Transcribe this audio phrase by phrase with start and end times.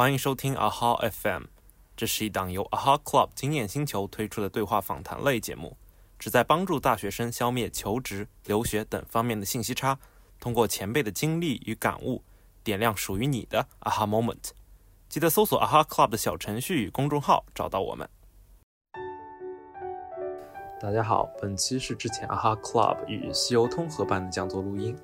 [0.00, 1.42] 欢迎收听 AHA FM，
[1.96, 5.76] 这是一档由 AHA Club 经验星球推出的对话访谈类节目，
[6.20, 9.98] 旨在帮助大学生消灭求职、留学等方面的信息差，
[10.38, 12.22] 通过前辈的经历与感悟，
[12.62, 14.50] 点亮属于你的 AHA Moment。
[15.08, 18.08] 记得搜索 AHA Club 的小程序与公众号，找到我们。
[20.80, 24.96] 大家好，本期是之前 AHA Club 与西游通合办的讲座录音。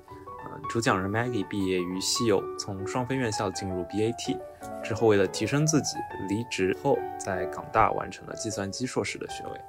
[0.69, 4.37] 主讲人 Maggie 毕业于西游，从双非院校进入 BAT，
[4.83, 5.95] 之后为了提升自己，
[6.27, 9.61] 离职后在港大完成了计算机硕士的学位，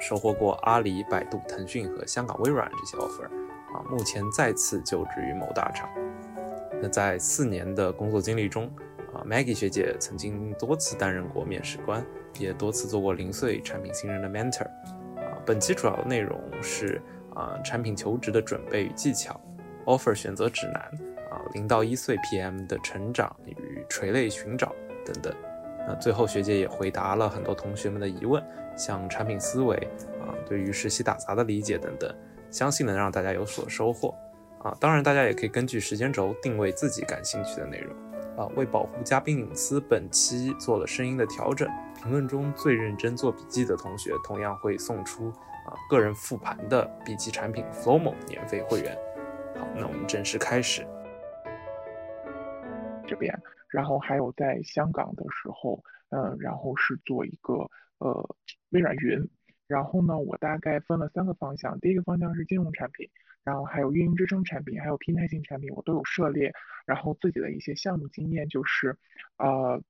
[0.00, 3.24] 收获过阿里、百度、腾讯和香港微软这些 offer，
[3.74, 5.88] 啊，目前再次就职于某大厂。
[6.80, 8.66] 那在四年的工作经历中，
[9.12, 12.04] 啊，Maggie 学姐曾经多次担任过面试官，
[12.38, 14.66] 也多次做过零碎产品新人的 mentor。
[15.16, 17.00] 啊，本期主要的内容是
[17.34, 19.40] 啊，产品求职的准备与技巧。
[19.88, 20.82] Offer 选择指南
[21.30, 23.56] 啊，零到一岁 PM 的成长与
[23.88, 24.74] 垂类寻找
[25.04, 25.34] 等等。
[25.86, 28.44] 那最后学姐也回答了很多同学们的疑问，
[28.76, 29.74] 像产品思维
[30.20, 32.14] 啊，对于实习打杂的理解等等，
[32.50, 34.14] 相信能让大家有所收获
[34.62, 34.76] 啊。
[34.78, 37.96] 当然，大家也可以根据时间轴定位自己感兴趣的内容
[38.36, 38.46] 啊。
[38.54, 41.66] 为保护嘉宾隐私，本期做了声音的调整。
[41.96, 45.30] 评论中最认真做笔记的同学，同样会送出
[45.66, 48.96] 啊个人复盘的笔记产品 Flowmo 年费会员。
[49.58, 50.86] 好，那我们正式开始。
[53.06, 53.36] 这边，
[53.68, 58.36] 然后还有在香港的时候，嗯，然后是做一个呃
[58.70, 59.28] 微软云，
[59.66, 63.08] 然后呢，我大概分了三个方向，第一个方向是金融产品，
[63.42, 66.52] 然后还有运营支撑产品，还有平台型产品，我都有涉猎，
[66.86, 68.96] 然后自己的一些项目经验就是，
[69.38, 69.82] 呃。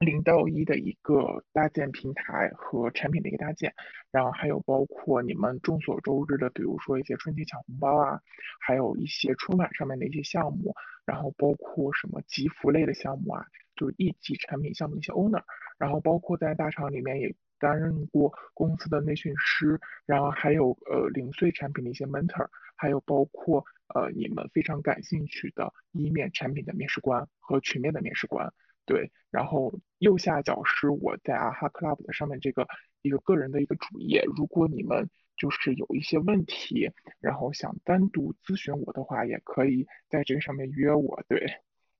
[0.00, 3.74] 零到一的一个搭建平台和产品的一个搭建，
[4.10, 8.18] 然后还有包括你们众所周知的，比如说一些春节抢红包啊，
[8.60, 13.44] 还有一些春晚上面的一些项目，然后包括什么集福类的项目啊，
[13.76, 15.42] 就是一级产品项目的一些 owner，
[15.76, 23.62] 然后包括在大厂里面也担任过公司的内训师，然后还有呃零碎产品的一些 mentor，还有包括
[23.94, 28.50] 呃你们非常感兴趣的一面产品的面试官和群面的面试官。
[28.90, 32.66] 对，然后右下角是我在阿哈 club 的上面这个
[33.02, 36.90] 一个个人的一个主页，如果你们就是有一些问题，
[37.20, 41.22] 然后想单独咨询我的话，也可以在这个上面约我。
[41.28, 41.46] 对，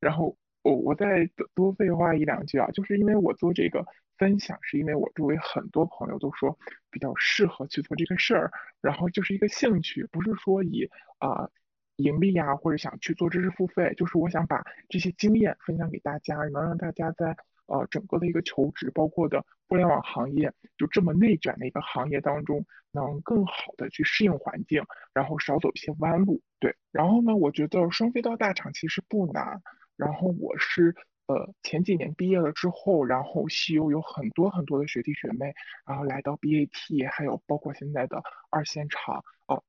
[0.01, 3.87] 然后我我再多废话一两句啊，就是因为我做这个
[4.19, 6.59] 分享，是因为我周围很多朋友都说
[6.91, 8.51] 比较适合去做这个事儿，
[8.81, 11.49] 然后就是一个兴趣，不是说以啊。
[12.03, 24.83] 盈利呀，或者想去做知识付费，就是我想把这些经验分享给大家，能让大家在呃整个的一个求职，包括的互联网行业就这么内卷的一个行业当中，能更好的去适应环境，
[25.15, 26.41] 然后少走一些弯路。
[26.59, 29.63] 对，然后呢，我觉得双飞到大厂其实不难。
[29.97, 30.97] 然后我是
[31.27, 35.55] 呃前几年毕业了之后，然后西游有很多很多的学弟学妹，
[35.87, 39.63] 然后来到 BAT，还有包括现在的二线厂哦。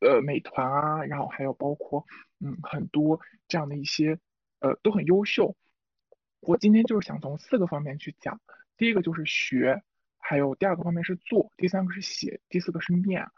[0.00, 2.06] 呃美团啊，然后还有包括，
[2.40, 4.18] 嗯，很多这样的一些，
[4.60, 5.56] 呃，都很优秀。
[6.40, 8.40] 我今天就是想从四个方面去讲，
[8.76, 9.82] 第一个就是学，
[10.18, 13.28] 还有第二个方面是做，第三个是写，第四个是面，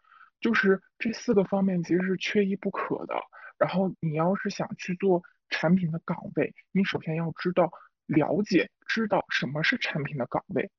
[0.41, 3.15] 就是这四个方面其实是缺一不可的。
[3.59, 7.73] 然后你要是想去做产品的岗位，你首先要知道
[8.07, 10.71] 了解，知道什么是产品的岗位。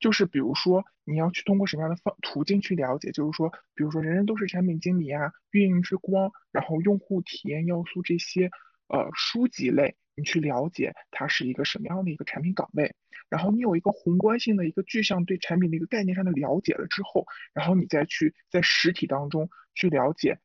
[0.00, 3.12] 就是比如说，你要去通过什么样的方途径去了解？
[3.12, 8.50] 就是说，比如说，人人都是产品经理啊，运营之光，然后用户体验要素这些，
[8.88, 12.94] 呃，书籍类，你去了解它是一个什么样的一个产品岗位。
[13.28, 20.38] 然后你有一个宏观性的一个具象对产品的一个概念上的了解了之后，然后你再去在实体当中去了解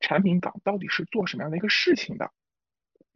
[0.00, 2.32] 产品岗到底是做什么样的一个事情的。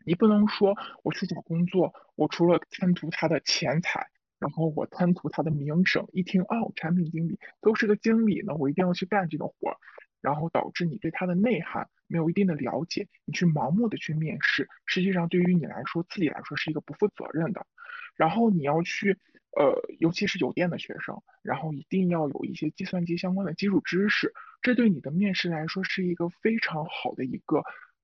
[0.04, 4.08] 你不能说我去找工作，我除了贪图他的钱财。
[4.38, 9.76] 然后我贪图他的名声，一听哦，产品经理都是个经理呢，我一定要去干这个活儿，
[10.20, 17.66] 然后导致你对他的内涵没有一定的了解，你去盲目的去面试，实际上对于你来说，自己来说是一个不负责任的。
[18.14, 19.18] 然后你要去，
[19.58, 27.62] 呃，尤其是酒店的学生，然后一定要有一些计算机相关的基础知识，这对你的面试来说是一个非常好的一个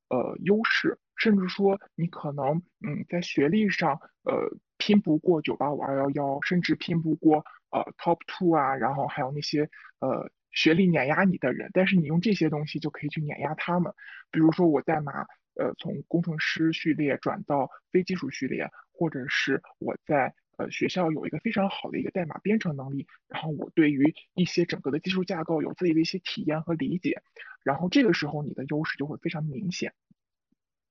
[0.09, 4.57] 呃优势，甚至说你可能嗯在学历上呃。
[4.85, 9.71] 拼不过九八五二幺幺，甚至拼不过呃 top two 啊，然后还有那些
[10.01, 13.93] 呃学历碾压你的人，但是你用这些东西就可以去碾压他们。
[14.33, 15.13] 比如说我代码
[15.55, 27.23] 呃从工程师序列转到非技术序列，或者是我在呃学校有一个非常好的一个代码编程能力，然后我对于一些整个的技术架构有自己的一些体验和理解，
[27.63, 29.93] 然后这个时候你的优势就会非常明显。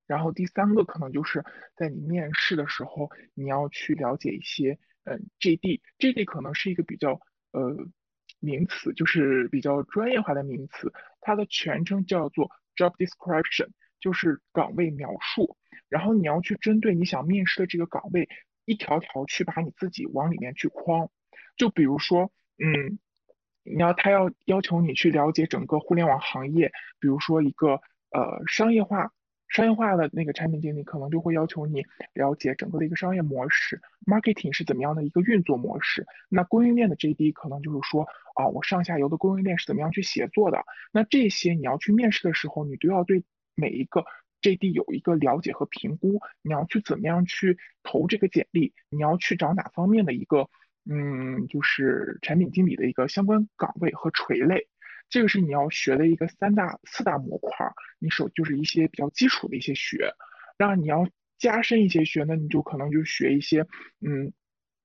[0.08, 1.44] 然后第三个可能就是
[1.76, 7.22] 在你面试的时候，你要去了解一些，嗯，JD，JD 可能是一个比较
[7.52, 7.78] 呃
[8.42, 13.70] 名词，就是比较专业化的名词，它的全称叫做 Job Description，
[14.02, 15.56] 就是岗位描述。
[15.88, 18.28] 然后你要去针对你想面试的这个岗位，
[18.66, 21.10] 一条条去把你自己往里面去框。
[21.56, 23.00] 就比如说，嗯，
[23.64, 29.14] 你要他要要求你去了解整个互联网行业，比如说一个呃商业化。
[29.52, 36.08] 商业化的那个产品经理可能就会要求你了解整个的一个商业模式，marketing 是怎么样的一个运作模式。
[36.30, 40.64] 那供应链的 JD 可能就是说啊，我上下游的供应链是怎么样去协作的。
[40.94, 44.06] 那这些你要去面试的时候，你都要对每一个
[44.42, 46.22] JD 有一个了解和评估。
[46.42, 48.74] 你要去怎么样去投这个简历？
[48.90, 50.48] 你要去找哪方面的一个
[50.90, 54.70] 嗯，就是产品经理的一个相关岗位和垂类。
[55.12, 57.70] 这个是你要学的一个三大四大模块，
[58.00, 60.14] 你首就是一些比较基础的一些学，
[60.58, 61.06] 那你要
[61.38, 63.68] 加深一些学呢，你就可能就学一些，
[64.00, 64.32] 嗯，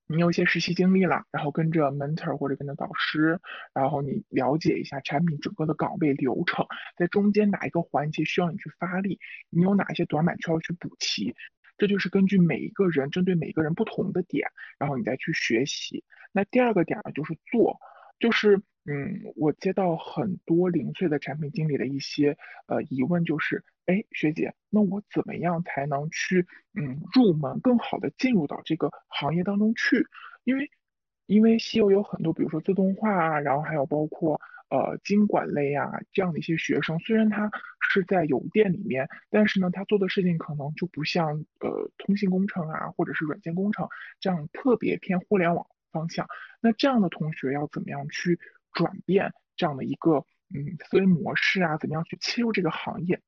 [0.09, 3.39] 你有一些实习经历了，然后跟着 mentor 或者跟着导师，
[3.73, 11.37] 然后你了解一下产品整个的岗位流程，在中间哪一个环节需要你去发力，你有哪些短板需要去补齐，
[11.79, 16.03] 这就是根据每一个人针对每个人不同的点，然后你再去学习。
[16.33, 17.79] 那第二个点呢，就是做，
[18.19, 18.61] 就是。
[18.89, 22.39] 嗯，我接到很多零碎的产品经理的一些
[22.69, 30.07] 呃疑问，就是，哎，学姐，那我怎么样才能去嗯入门，更好的进入到这个行业当中去？
[30.45, 30.71] 因为
[31.27, 34.41] 因为西游有很多，比如说自动化啊，然后还有包括
[34.71, 37.51] 呃经管类啊这样的一些学生，虽然他
[37.81, 43.89] 是在邮电里面，但是呢，他做的事情可能就不像呃通信工程啊，或者是软件工程
[44.21, 46.29] 这样特别偏互联网方向。
[46.61, 48.39] 那这样的同学要怎么样去？
[48.77, 53.23] 转变这样的一个嗯思维模式啊，怎么样去切入这个行业？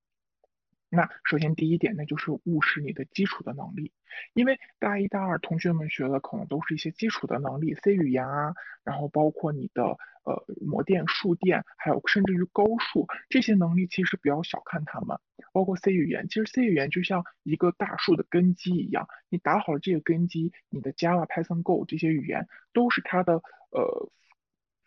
[0.90, 3.92] 那首先第一点，那就是务实你的基础的能力，
[4.32, 8.54] 因为大一、大二同学们学的可能都是一些基础的能力，C 语言啊，
[8.84, 9.84] 然后包括你的
[10.24, 15.18] 呃模电、数电，还有甚至于高数这些能力，其实不要小看他们。
[15.52, 23.42] 包括 C 语言，其实 C 语言就像一个大树的根基一样，你打好了这个根基，你的 Java、Python、Go 这些语言都是它的
[23.72, 24.10] 呃。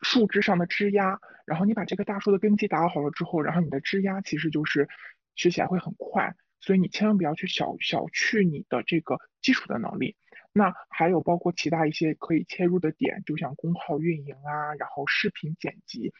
[0.01, 4.89] 树枝上的枝丫，然后你把这个大树的根基打好了之后，然后你的枝丫其实就是
[5.35, 10.15] 学起来会很快，所以你千万不要去小小去你的这个基础的能力。
[10.53, 16.13] 那还有包括其他一些可以切入的点，就像公号运营啊，然后视频剪辑。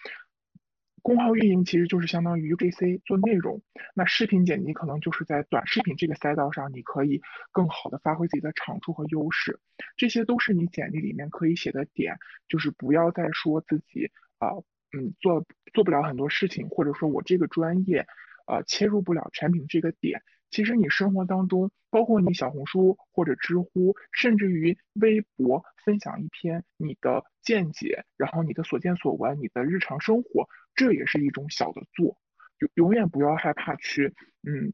[1.02, 3.62] 公号运营其实就是相当于 UGC 做内容，
[3.96, 7.22] 那视频剪辑可能就是在短视频这个赛道上，你可以
[7.52, 9.60] 更好的发挥自己的长处和优势，
[9.98, 12.18] 这些都是你简历里面可以写的点，
[12.48, 14.50] 就是不要再说自己啊，
[14.94, 18.06] 嗯，做做不了很多事情，或者说我这个专业，
[18.48, 20.22] 呃，切入不了产品这个点。
[20.52, 32.18] 其实你生活当中，包括你小红书或者知乎，甚至于微博分享一篇你的见解，然后你的所见所闻，你的日常生活，这也是一种小的做。
[32.60, 34.14] 永永远不要害怕去，
[34.44, 34.74] 嗯，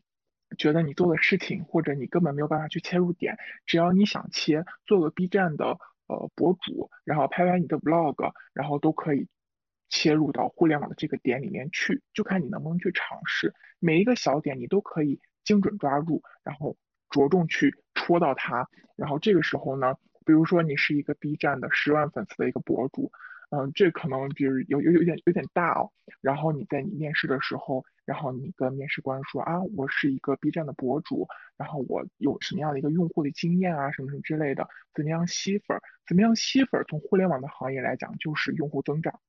[0.57, 9.27] 觉得你做的事情或者你根本没有办法去切入点，只要你想切，做个 B 站的呃博主，然后拍拍你的 Vlog，然后都可以
[9.89, 13.53] 切入到互联网的这个点里面去，就看你能不能去尝试。
[13.79, 15.19] 每一个小点你都可以。
[15.47, 16.75] 精准抓住，然后
[17.09, 18.67] 着重去戳到它，
[18.97, 19.95] 然后这个时候呢，
[20.25, 23.13] 比如说你是一个 B 站的十万粉丝的一个博主，
[23.49, 25.92] 嗯，这可能就是有有有点有点大哦。
[26.19, 35.80] 然后你在你面试的时候，然后你跟面试官说啊，我是一个 B 站的博主，然后我有什么样的一个用户的经验啊，什么什么之类的，怎么样吸粉？
[36.06, 36.83] 怎么样吸粉？
[36.89, 39.19] 从互联网的行业来讲，就是用户增长。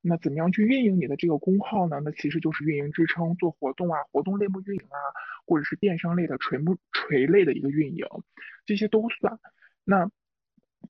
[0.00, 2.00] 那怎么样去运营你的这个公号呢？
[2.04, 4.98] 那其实就是运营支撑，做活动啊，活动类目运营啊，
[5.46, 8.06] 或者是电商类的垂目垂类的一个运营，
[8.66, 9.38] 这些都算。
[9.84, 10.10] 那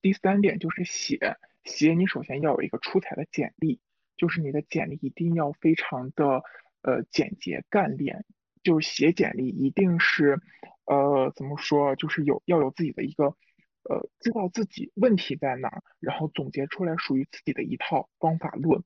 [0.02, 1.38] 第三点就是写
[1.68, 3.78] 写，你首先要有一个出彩的简历，
[4.16, 6.42] 就是你的简历一定要非常的
[6.82, 8.24] 呃简洁干练，
[8.62, 10.40] 就是写简历一定是
[10.84, 13.36] 呃怎么说，就是有要有自己的一个。
[13.84, 18.84] 呃，知道自己问题在哪，然后总结出来属于自己的一套方法论。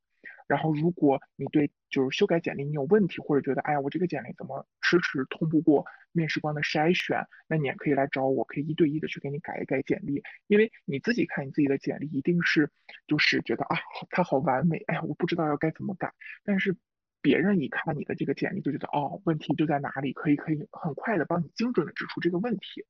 [0.52, 10.23] 然后，如果你对就是修改简历你有问题，或者觉得哎呀我这个简历怎么迟迟通不过面试官的筛选，那你也可以来找我，可以一对一的去给你改一改简历。
[10.49, 12.68] 因为你自己看你自己的简历，一定是
[13.06, 13.78] 就是觉得啊
[14.11, 16.12] 它好完美，哎呀我不知道要该怎么改。
[16.44, 16.76] 但是
[17.23, 22.85] 别人一看你的这个简历，就觉得哦问题就在哪里，可以可以很快的帮你精准的指出这个问题。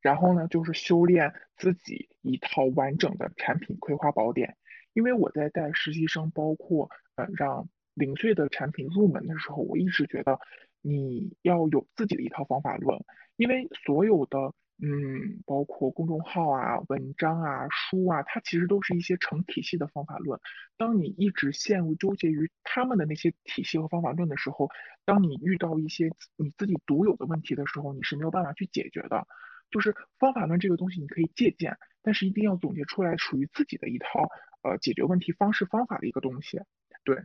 [0.00, 4.56] 然后呢，就是修炼自己一套完整的产品规划宝典。
[4.96, 10.40] 因为我在带实习生，包括呃让零碎的产品入门的时候，我一直觉得，
[10.80, 13.04] 你要有自己的一套方法论，
[13.36, 14.54] 因为所有的。
[14.78, 20.38] 嗯，包括公众号啊、文章啊、书啊，它其实都是一些成体系的方法论。
[20.76, 24.68] 当你一直陷入纠结于他们的那些体系和方法论的时候，
[25.06, 29.26] 当你遇到一些你自己独有的问题的时候，你是没有办法去解决的。
[29.70, 34.28] 就是方法论这个东西，你可以借鉴，但是一定要总结出来属于自己的一套
[34.66, 36.60] 呃解决问题方式方法的一个东西。
[37.04, 37.22] 对，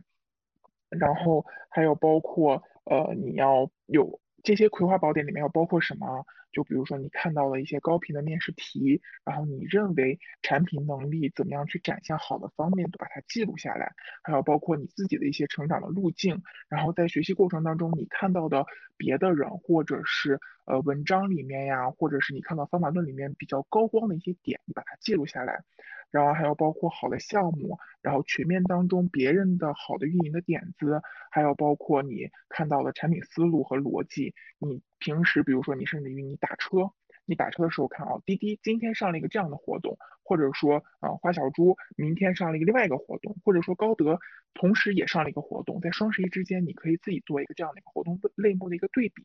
[0.88, 6.24] 然后还有包括呃你要有这些葵花宝典里面要包括什么？
[6.52, 13.94] 就比如说你看到了一些高频的面试题，然后你认为产品能力怎么样去展现好的方面，都把它记录下来。
[14.22, 18.66] 还有包括你自己的一些成长的路径，然后在学习过程当中你看到的
[18.98, 25.64] 别的人或者是呃文章里面呀，或者是你看到方法论里面比较高光的一些点，你把它记录下来。
[26.12, 31.00] 然后还有包括好的项目，然后群面当中别人的好的运营的点子，
[31.30, 34.34] 还有包括你看到的产品思路和逻辑。
[34.58, 36.92] 你平时比如说你甚至于你打车，
[37.24, 44.20] 你打车的时候看哦，滴滴今天上了一个这样的活动，或者说啊花小猪明天上了一个另外一个活动，或者说高德
[44.52, 49.24] 同时也上了一个活动，在双十一之间你可以自己做一个这样的一个活动类目的一个对比，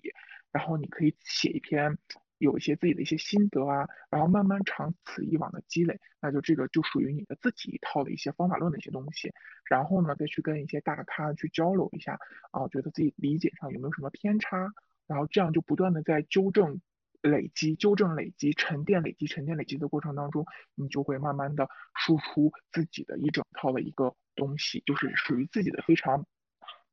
[0.53, 1.97] 然后你可以写一篇。
[2.37, 9.31] 有一些自己的一些心得啊，然后慢慢长此以往的积累，那就这个就属于你的自己一套的一些方法论的一些东西。
[9.65, 12.19] 然后呢，再去跟一些大咖去交流一下
[12.51, 14.71] 啊，觉得自己理解上有没有什么偏差，
[15.07, 16.79] 然后这样就不断的在纠正、
[17.21, 26.25] 累积、纠正、累积、沉淀、累积、沉淀、累积的过程当中，你就会慢慢的输出自己的一整套的一个东西，就是属于自己的非常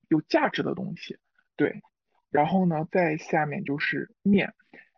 [0.08, 1.18] 有价值的东西。
[1.54, 1.82] 对，
[2.30, 4.54] 然后呢，在下面就是面。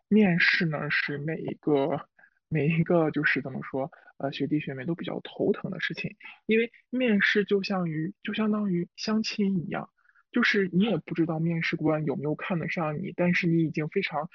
[0.09, 2.07] 面试呢是每一个
[2.47, 9.89] 每一个就是怎么说呃学弟学妹都比较头疼的事情，因为面试就像于就相当于相亲一样，
[10.31, 14.29] 就是你也不知道面试官有没有看得上你，但是你已经非常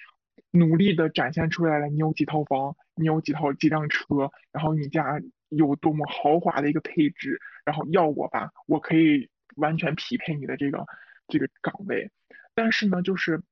[0.51, 10.85] 努力的展现出来了，你有几套房，你有几套几辆车，然后你家有多么豪华的一个配置，然后要我吧，我可以完全匹配你的这个
[11.29, 12.11] 这个岗位，
[12.55, 13.43] 但是呢就是。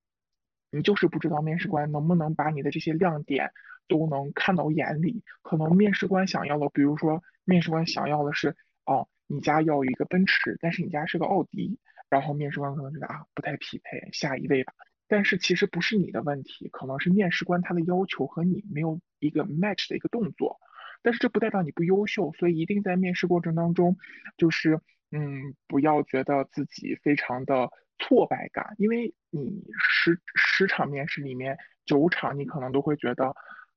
[0.70, 3.50] 你就是不知道面试官能不能把你的这些亮点
[3.88, 5.24] 都能看到眼里。
[5.42, 14.72] 可能面试官想要的，比如说面试官想要的是，哦，你家要一个奔驰，但是你家是个奥迪，然后面试官可能觉得啊不太匹配，下一位吧。
[15.08, 20.60] 但是其实不是你的问题，可能是面试官他的要求和你没有一个 match 的一个动作。
[21.02, 23.96] 但是这不代表你不优秀，所以一定在面试过程当中，
[24.36, 27.70] 就是嗯，不要觉得自己非常的。
[28.00, 33.26] 挫败感，因为你十十场面试里面九场你可能都会觉得，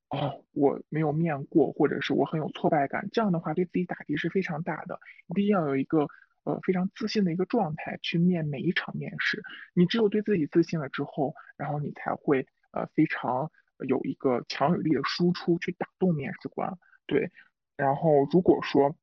[0.10, 4.98] 哦，我没有面过，或者是我很有挫败感，这样的话对自己打击是非常大的。
[5.28, 6.08] 一定要有一个
[6.46, 9.44] 呃非常自信的一个状态去面每一场面试。
[9.74, 13.52] 你只有对自己自信了之后，然后你才会呃非常
[13.88, 16.78] 有一个强有力的输出去打动面试官。
[17.06, 17.30] 对，
[17.76, 18.96] 然后如果说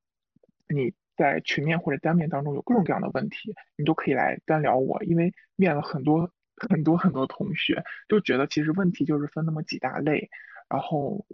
[0.69, 0.95] 你。
[1.21, 10.31] 在群面或者单面当中有各种各样的问题，你都可以来单聊我，因为面了很多 很多很多同学，就觉得其实问题就是分那么几大类，
[10.71, 11.27] 然后，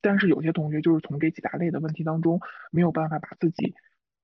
[0.00, 3.74] 但是有些同学就是从这几大类的问题当中没有办法把自己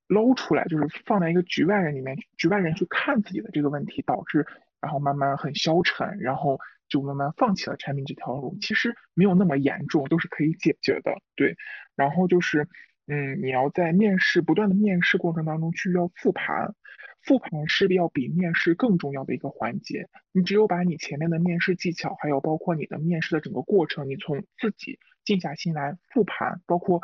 [0.06, 4.46] 捞出来，就是放在一个局外人里面，局外人去看自己的这个问题，导致
[4.80, 8.56] 然后慢慢很消沉，然后就慢慢放弃了产品这条路。
[8.60, 11.56] 其实没有那么严重，都是可以解决的，对，
[11.96, 12.68] 然后就是。
[13.10, 16.74] 嗯，你要在面试不断的面试过程当中去要复盘，
[17.22, 20.08] 复盘是要比面试更重要的一个环节。
[20.30, 27.02] 你只有把你前面的面试技巧，还有包括你的面试的整个过程，你从自己静下心来复盘，包括。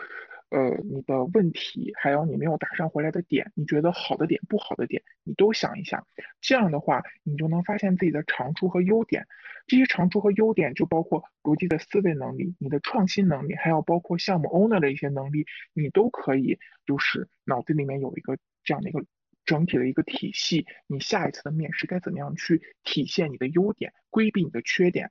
[0.57, 6.07] 呃，你的问题还有你没有答上回来的点，你觉得好的点、不好的点，你都想一想。
[6.41, 9.27] 这样的话，你就能发现自己的长处和优点。
[9.67, 15.45] 这些长处和优点就包括逻辑的思维能力、你的创新能力，还有包括项目 owner 的一些能力，
[15.75, 19.05] 你都可以就是脑子里面有一个这样的一个
[19.45, 20.65] 整体的一个体系。
[20.87, 25.11] 你下一次的面试该怎么样去体现你的优点，规避你的缺点？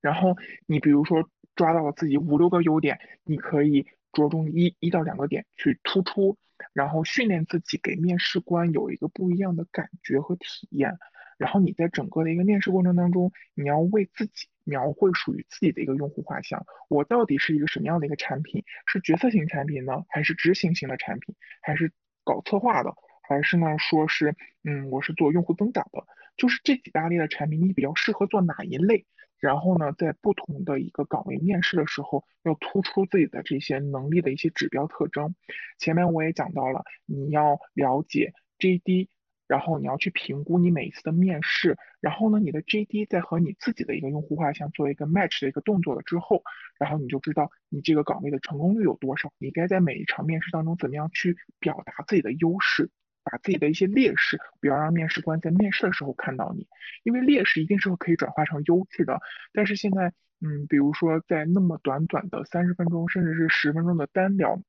[0.00, 3.86] 然后你比如说抓到了自己五六个优点，你可以。
[4.12, 6.36] 着重一一到两个点去突出，
[6.72, 10.98] 然后训练自己给面试官有一个不一样的感觉和体验。
[11.38, 16.66] 然后你在整个的一个面试过程当中，你要为自己描绘属于自己的一个用户画像。
[16.88, 18.64] 我到底是一个什么样的一个产品？
[18.86, 21.36] 是决策型产品呢，还是执行型的产品？
[21.62, 21.92] 还是
[22.24, 22.92] 搞策划的？
[23.22, 24.34] 还是呢说是
[24.64, 26.04] 嗯，我是做用户增长的？
[26.36, 29.06] 就是这几大类的产品，你比较适合做哪一类？
[29.40, 35.34] 然后呢，在不同的一个岗位面试的时候，要突出自己的这些能力的一些指标特征。
[35.78, 39.08] 前面我也讲到了，你要了解 JD
[39.46, 46.42] 然后你要去评估你每一次的面试，然后呢，你的 JD 在和你自己的一个用户画像做一个 match 的一个动作了之后，
[46.78, 52.90] 然后你就知道你这个岗位的成功率有多少，你该在每一场面试当中怎么样去表达自己的优势，
[53.30, 56.66] 把自己的一些劣势，不要让面试官在面试的时候看到你，
[57.02, 59.20] 因为劣势一定是可以转化成优势的，
[59.52, 64.60] 但是现在，嗯，比如说在那么短短的三十分钟，甚至是十分钟的单聊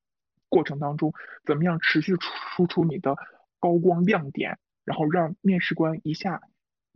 [0.48, 1.14] 过程当中，
[1.44, 2.14] 怎么样持续
[2.56, 3.16] 输出你的
[3.58, 4.58] 高光亮点？
[4.84, 6.40] 然后让面试官一下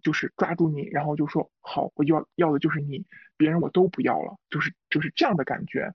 [0.02, 3.06] 就是抓住你，然后就说好，我要要的就是你，
[3.36, 5.94] 别人我都不要了，就是就是这样的感觉。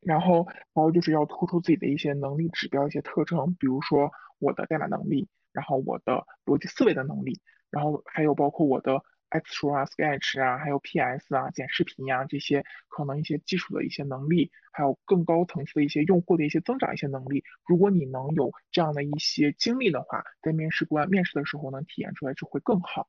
[0.00, 7.40] 然后还有就是要突出自己的一些能力指标、一些特征，比如说我的代码能力，然后我的逻辑思维的能力，
[7.70, 9.02] 然后还有包括我的。
[9.28, 17.42] X 啊，Sketch 啊，还有 PS 啊，剪视频呀，这些可能一些基础的一些能力，还有更高层次的一些用户的一些增长一些能力。
[17.66, 23.08] 如果你能有这样的一些经历的话，在面试官面试的时候能体验出来就会更好。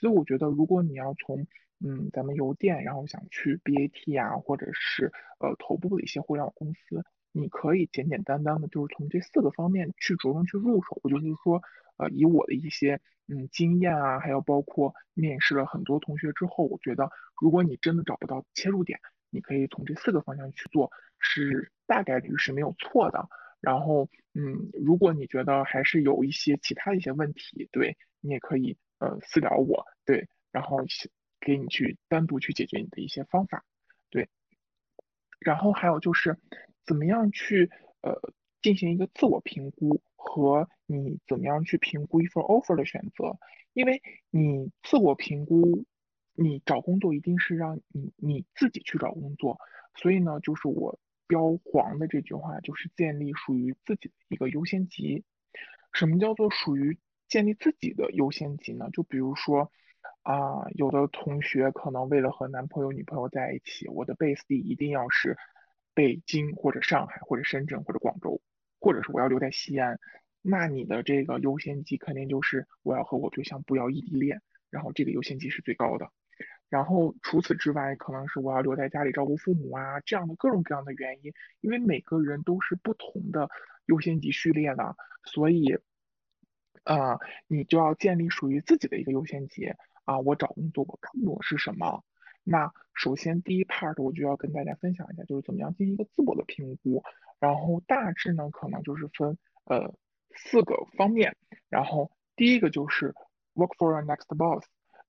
[0.00, 1.46] 所以我觉得，如果你要从
[1.84, 7.04] 嗯咱们邮电，然后想去 BAT 啊，或者是呃头部的一些互联网公司，
[7.38, 11.00] 你可以简简单单的就是从这四个方面去着重去入手。
[11.02, 11.62] 我就是说，
[11.96, 13.00] 呃，以我的一些。
[13.30, 23.28] 嗯，经验啊，还有包括面试了很多同学之后，我觉得如果你真的找不到切入点，你可以从这四个方向去做，是大概率是没有错的。
[23.60, 30.78] 然后，嗯，如果你觉得还是有一些其他的一些问题，对你也可以呃私聊我，对，然后
[31.38, 33.62] 给你去单独去解决你的一些方法，
[34.08, 34.30] 对。
[35.38, 36.38] 然后还有就是
[36.88, 38.18] 怎么样去呃
[38.62, 40.02] 进行一个自我评估。
[40.20, 43.38] 和你怎么样去评估一份 offer 的选择，
[43.72, 45.86] 因为你自我评估，
[46.34, 49.58] 你找工作一定是让你你自己去找工作，
[49.94, 55.24] 所以呢，就是我标黄的这句话，就是建立属于自己的一个优先级。
[55.92, 58.90] 什么叫做属于建立自己的优先级呢？
[58.92, 59.70] 就比如说
[60.22, 65.38] 啊，有的同学可能为了和男朋友、女朋友在一起，我的 base 地一定要是
[65.98, 68.40] 北京或者上海或者深圳或者广州。
[68.80, 69.98] 或者是我要留在西安，
[70.40, 76.08] 那你的这个优先级肯定就是我要和我对象不要异地恋，然后这个优先级是最高的。
[76.68, 83.50] 然后除此之外，可能是我要留在家里照顾父母啊，这样的各种各样的原因，因为每个人都是不同的
[83.86, 84.94] 优先级序列的，
[85.24, 85.76] 所以，
[86.84, 87.18] 啊，
[87.48, 90.20] 你就要建立属于自己的一个优先级啊。
[90.20, 92.04] 我找工作我看我是什么？
[92.50, 97.02] 那首先第一 part 我就要跟大家分享一下，就是怎么样进行一个自我的评估。
[97.38, 99.94] 然后大致呢，可能就是分呃
[100.34, 101.36] 四个方面。
[101.68, 103.14] 然后第一个就是
[103.54, 104.64] work for your next boss，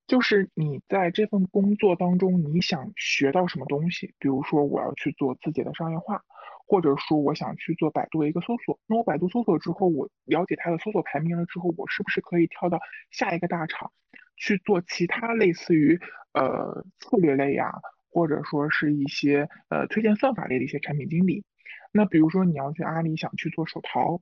[0.06, 4.14] 就是你在这份工作当中，你想学到什么东西？
[4.20, 6.24] 比如说我要去做自己的商业化，
[6.68, 8.78] 或者说我想去做百度的一个搜索。
[8.86, 12.80] 那我百度搜索之后，我了解它的搜索排名了之后，我是不是可以跳到
[13.12, 13.92] 下一个大厂
[14.40, 16.00] 去做其他类似于
[16.34, 17.72] 呃策略类呀，
[18.10, 21.44] 或者说是一些呃推荐算法类的一些产品经理？
[21.92, 24.22] 那比如说你要去阿里想去做手淘，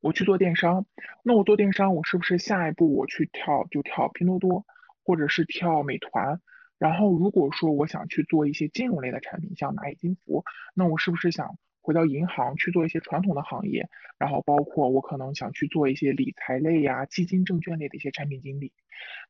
[0.00, 0.86] 我去做电商，
[1.22, 4.66] 那我做电商，我是不是下一步我去跳就跳拼多多，
[5.04, 6.40] 或者是跳美团？
[6.78, 13.88] 然后如果说我想去做一些金融类的产品，像蚂蚁金服，那我是不是想回到银行去做一些传统的行业？
[14.18, 18.72] 然后包括我可能想去做一些理财类呀、基金、证券类的一些产品经理，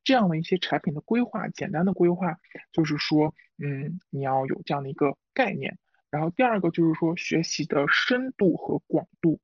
[0.03, 2.39] 这样的一些产品的规划，简单的规划
[2.73, 5.79] 就是说，嗯，你要有这样的一个概念。
[6.11, 9.39] 然后第二个就是说学习的深度和广度，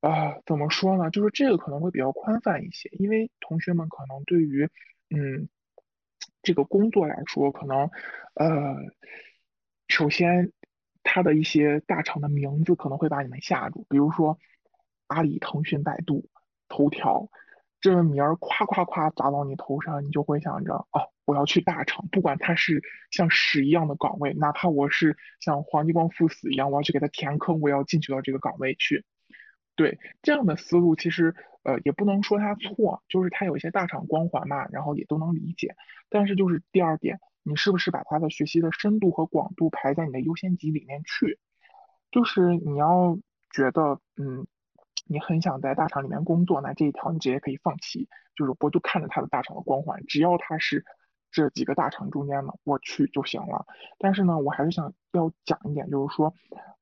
[0.00, 1.10] 啊，怎么说呢？
[1.10, 4.68] 就是这个可能会比较宽泛一些，因为同学们可能对于，
[5.08, 5.48] 嗯，
[6.42, 7.88] 这个工作来说，可能，
[8.34, 8.76] 呃，
[9.88, 10.52] 首先，
[11.02, 14.38] 它的一些大厂的名字可能会把你们吓住，比如说
[15.06, 16.28] 阿里、腾讯、百度、
[16.68, 17.28] 头条。
[17.80, 29.04] 这名儿夸夸夸砸到你头上，你就会想着哦，我要去大厂，不管它是像屎一样的岗位，哪怕我是像黄继光赴死一样，我要去给他填坑，我要进去到这个岗位去。
[29.74, 31.34] 对这样的思路，其实
[31.64, 35.74] 呃也不能说他错，就是他有一些大厂光环嘛，然后也都能理解。
[36.08, 41.38] 但是就是第二点，你是不是把他的学习的深度和广度排在你的优先级里面去？
[42.10, 43.18] 就是你要
[43.50, 44.46] 觉得嗯。
[45.04, 50.86] 你很想在大厂里面工作，那这一条你直接可以放弃，就是我就看着他的大厂的光环，只要他是
[51.32, 53.66] 这几个大厂中间的，我去就行了。
[53.98, 56.32] 但是呢，我还是想要讲一点，就是说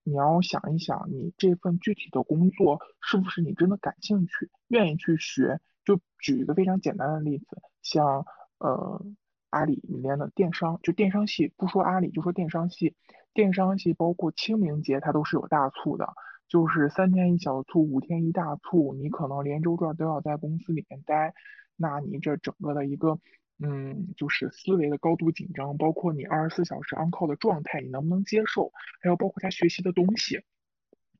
[0.05, 5.59] 你要想一想，你这份具体的工作是不是你真的感兴趣、愿意去学。
[5.85, 7.47] 就举一个非常简单的例子，
[7.83, 8.27] 像
[8.59, 9.03] 呃
[9.51, 12.95] 阿里里面的电商，就电商系，不说阿里就说电商系，
[13.35, 16.15] 电商系包括清明节它都是有大促的。
[16.49, 21.33] 就是三天一小促，五天一大促，你可能连周转都要在公司里面待，
[21.77, 23.21] 那你这整个的一个，
[23.63, 28.73] 嗯，就是思维的高度紧张，包括你二十四小时 on call 的状态，你能不能接受？
[29.01, 30.41] 还有包括他学习的东西。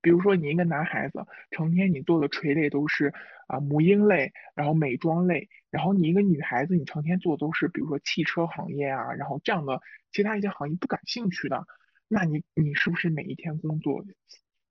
[0.03, 3.13] 比如说你一个男孩子，成天你做的垂类都是
[3.47, 9.81] 啊母婴类，然后美妆类，然后你一个女孩子，你成天做的都是比如说汽车行业啊，然后这样的
[10.13, 11.67] 其他一些行业不感兴趣的，
[12.09, 14.05] 那你你是不是每一天工作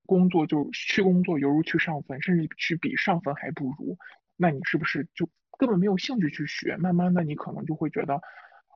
[0.06, 3.96] 工作就去工作犹如去上坟，甚至去比上坟还不如？
[4.36, 6.76] 那你是不是就根本没有兴趣去学？
[6.76, 8.20] 慢慢的你可能就会觉得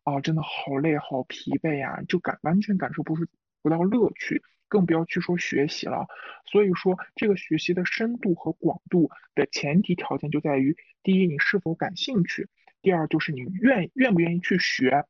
[0.05, 3.25] 啊真的好累好疲惫呀，就感完全感受不出
[3.63, 4.43] 不到乐趣。
[4.75, 6.09] 更不要去说学习了，
[6.47, 12.47] 所以说这个学习的深度和广度的前提条件就在于：第一，你是否感兴趣；
[12.83, 15.05] 第二，就是你愿愿不愿意去学；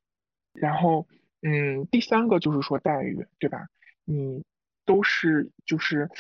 [0.53, 1.09] 然后，
[1.41, 3.69] 嗯，第三个就是说待遇，对吧？
[4.05, 4.45] 你
[4.85, 6.11] 都是就是，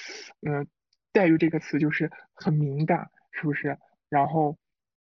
[0.40, 0.66] 嗯，
[1.12, 3.76] 待遇这个词就是很敏感，是不是？
[4.08, 4.56] 然后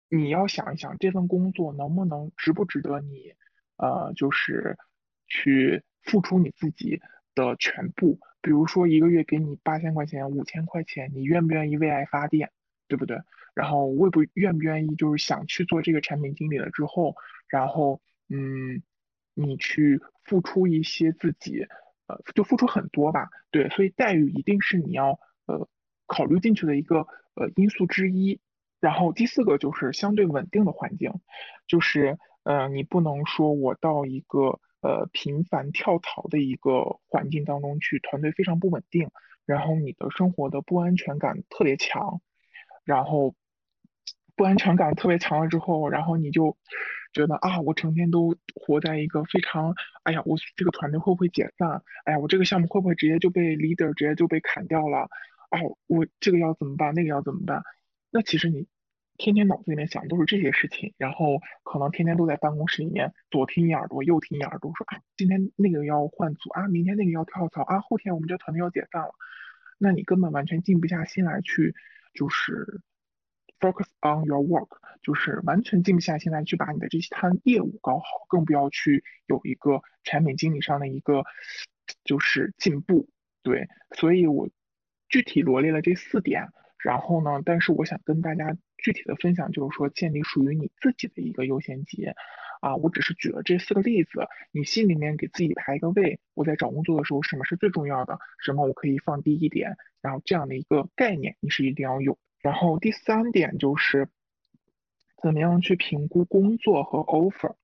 [0.10, 3.34] 你要想一想，这份工作能不能值不值得你，
[3.78, 4.78] 呃，就是
[5.26, 7.02] 去付出你自己。
[7.36, 12.50] 的全部，比如说一个月给你八千块钱、五千块钱，你愿不愿意为爱发电，
[12.88, 13.19] 对不对？
[13.54, 17.15] 然后愿不愿不愿意就是想去做这个产品经理了之后，
[17.48, 18.82] 然后嗯，
[19.34, 21.67] 你去付出一些自己，
[22.08, 25.67] 呃，就付出很多吧，对，所以待遇一定是你要呃
[26.08, 28.39] 考虑进去的一个呃因素之一。
[28.80, 31.12] 然后第四个就是相对稳定的环境，
[31.67, 34.60] 就是呃你不能说我到一个。
[34.86, 39.10] 呃，频繁跳槽的一个环境当中去，团队非常不稳定，
[39.48, 42.21] 然后你的生活的不安全感特别强，
[42.84, 43.34] 然后
[44.36, 46.56] 不安全感特别强了之后，然后你就
[47.13, 51.82] 觉得啊，我成天都活在一个非常，哎呀，我这个团队会不会解散？
[52.06, 55.10] 哎呀，我这个项目会不会直接就被 leader 直接就被砍掉了？
[55.50, 56.93] 哦，我这个要怎么办？
[56.93, 57.63] 那个要怎么办？
[58.12, 58.67] 那其实你。
[59.17, 69.15] 天天脑子里面想的都是这些事情，然后可能天天都在办公室里面左听一耳朵右听一耳朵，说啊今天那个要换组啊，明天那个要跳槽啊，后天我们这团队要解散了，
[69.78, 71.73] 那你根本完全静不下心来去，
[72.13, 72.82] 就是
[73.60, 81.23] focus on your work，就是完全静不下心来去把你的这些摊业务搞好，更不要去有一个产品经理上的一个
[82.04, 83.08] 就是进步。
[83.43, 84.49] 对，所以我
[85.08, 86.49] 具体罗列了这四点。
[86.78, 87.41] 然后呢？
[87.43, 92.06] 但是我想跟大家具体的分享，就是说建立属于你自己的一个优先级
[92.62, 92.76] 啊。
[92.76, 96.19] 我只是举了这四个例子，你心里面给自己排一个位。
[96.36, 98.19] 我在找工作的时候，什么是最重要的？
[98.38, 99.76] 什么我可以放低一点？
[100.02, 102.19] 然后这样的一个概念，你是一定要有。
[102.41, 104.08] 然后第三点就是，
[105.19, 107.56] 怎么样去评估工作和 offer？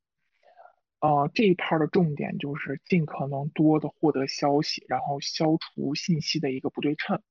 [1.01, 7.21] 呃，这一 part 的重点就是尽可能多的获得消息，然后消除信息的一个不对称。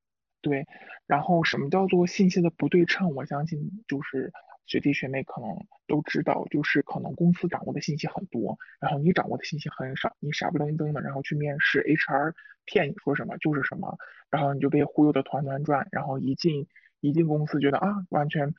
[0.41, 0.67] 对，
[1.07, 3.15] 然后什么叫做信息的不对称？
[3.15, 4.33] 我相信就是
[4.67, 5.51] 学弟学妹可能
[5.87, 13.99] 都知道，就是可能公司掌握的信息很多，然后你掌握的信息很少，你傻不愣登的，然后去面试，HR 骗你说什么就是什么，
[14.31, 16.69] 然后你就被忽悠的团团转，然后一进
[17.01, 18.55] 一进公司觉得啊完全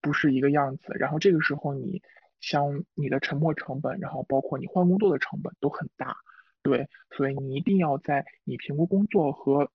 [0.00, 2.00] 不是一个样子，然后这个时候你
[2.40, 6.16] 像你的沉没成本，然后包括你换工作的成本都很大，
[6.62, 9.70] 对，所以你一定要在你评估工作和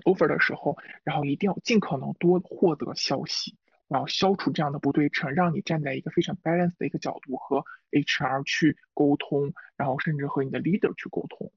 [0.00, 3.56] offer 的时候，然后一定要尽可能多获得消息，
[3.88, 11.52] 然后消除这样的不对称，让你站在一个非常 balance 的一个角度和 HR 去沟通，然后甚至和你的 leader 去沟通。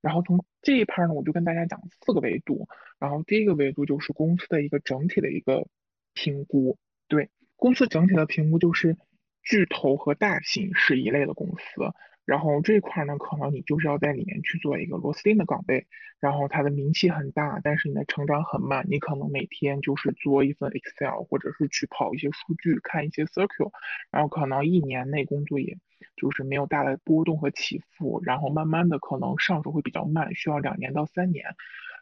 [0.00, 2.68] 然后从这一 part 呢，我就跟大家讲四个维度。
[2.98, 5.66] 然后第一个维度就是公司的一个整体的一个
[6.14, 8.96] 评估，对公司整体的评估就是
[9.42, 11.92] 巨头和大型是一类的公司。
[12.30, 15.88] 然后这块呢，可能你就是要在里面去做一个螺丝钉的岗位，
[16.20, 23.72] 然后它的名气很大，但是你的成长很慢，你可能每天就是做一份 Excel，或者是去跑一些数据，看一些 Circle，
[24.12, 25.76] 然后可能一年内工作也
[26.14, 31.46] 就是没有大的波动和起伏，然后慢慢的可能上手会比较慢，需要两年到三年，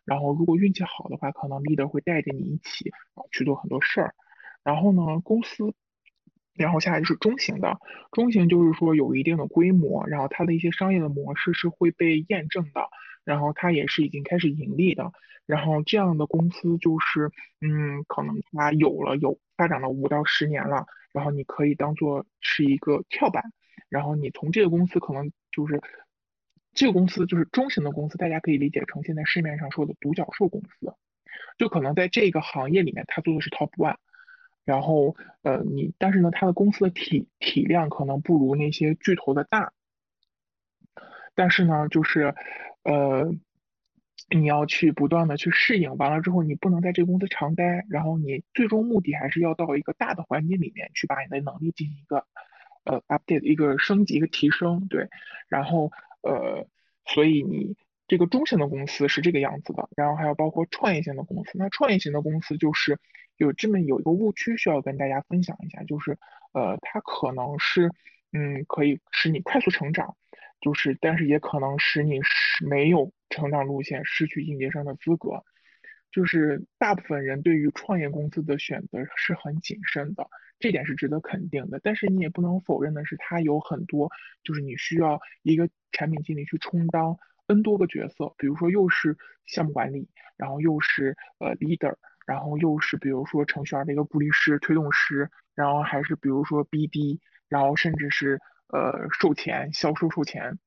[0.04, 2.92] 然后如果运气好的话，可能 leader 会带着你一起
[3.32, 4.14] 去做很多事儿，
[4.62, 5.72] 然后呢，公司。
[6.58, 7.78] 然后下来就是中型的，
[8.10, 12.88] 中型就是说有一定的规模，然后它的一些商业的模式是会被验证的，
[13.24, 15.12] 然后它也是已经开始盈利的，
[15.46, 23.44] 然后这样的公司就是，嗯，可能它有了有发展了五到十年了，然后你可以当做是一个跳板，
[23.88, 25.80] 然后你从这个公司可能就是
[26.74, 30.92] 这个公司就是中型的公司，大家可以理解成现在市面上说的独角兽公司，
[31.56, 33.96] 就可能在这个行业里面它做的是 top one。
[34.68, 39.72] 然后，呃，你但是呢，它的公司的体体量可能不如那些巨头的大，
[41.34, 42.34] 但是呢，就是，
[42.82, 43.32] 呃，
[44.28, 52.26] 你要去不断的去适应，完了之后你不能在这个公司长待，然后你最终目的还是要到一个大的环境里面去把你的能力进行一个
[52.84, 55.08] 呃 update 一个升级一个提升，对，
[55.48, 56.66] 然后呃，
[57.06, 57.74] 所以你
[58.06, 62.98] 这个中型的公司是这个样子的，然后还有包括创业型的公司，那创业型的公司就是
[63.38, 66.18] 有这么有一个误区需要跟大家分享一下，就是
[66.52, 67.90] 呃，它可能是
[68.32, 70.14] 嗯可以使你快速成长。
[70.60, 75.44] 就是，但是也可能使你是没有成长路线，失去应届生的资格。
[76.10, 81.78] 就是大部分人对于创业公司的选择是很谨慎的，这点是值得肯定的。
[81.80, 84.10] 但是你也不能否认的是，它有很多
[84.42, 91.94] 就是你需要一个产品经理去充当 N 多个角色，比如说又是项目管理，然后又是呃 leader，
[92.28, 98.38] 然后又是比如说程序员的一个鼓励师、推动师，然后还是比如说 BD，然后甚至是。
[98.70, 100.58] 呃，售前、销售、售前，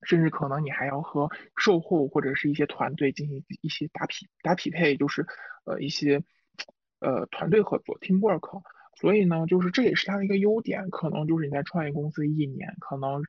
[0.00, 5.26] 甚至可能你还要和售后或者是一些团队进行一些打匹打匹配，就是
[5.66, 6.24] 呃一些
[7.00, 8.62] 呃团队合作 team work。
[8.98, 13.22] 所以呢，就是这也是它的一个优点，可能就是你在创业公司一年，可能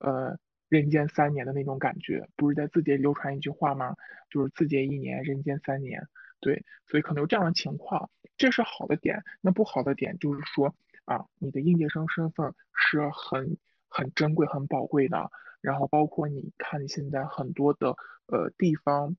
[0.00, 0.36] 呃
[0.68, 2.28] 人间三年的那种感觉。
[2.36, 3.96] 不是在字节流传一句话吗？
[4.28, 6.06] 就是字节一年，人间三年。
[6.42, 9.24] 对，所以可能有这样的情况，这是好的点。
[9.40, 10.74] 那不好的点就是说。
[11.04, 15.32] 啊，你的应届生身份是很很珍贵、很宝贵的。
[15.60, 19.16] 然后包括你看现在很多的呃地方，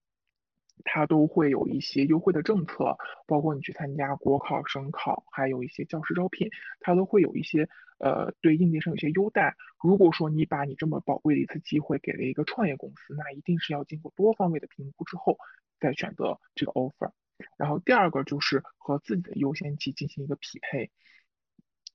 [0.86, 7.68] 它都会有一些优惠的政策，包括你去参加国考、省考，还有一些教师招聘，它都会有一些
[8.00, 9.54] 呃对应届生有些优待。
[9.84, 15.38] 如果说你把你这么宝贵的一次机会给了一个创业公司，那一定是要经过多方位的评估之后
[15.84, 17.12] 再选择这个 offer。
[17.58, 20.90] 然后第二个就是和自己的优先级进行一个匹配。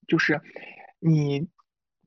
[0.07, 0.41] 就是
[0.99, 1.49] 你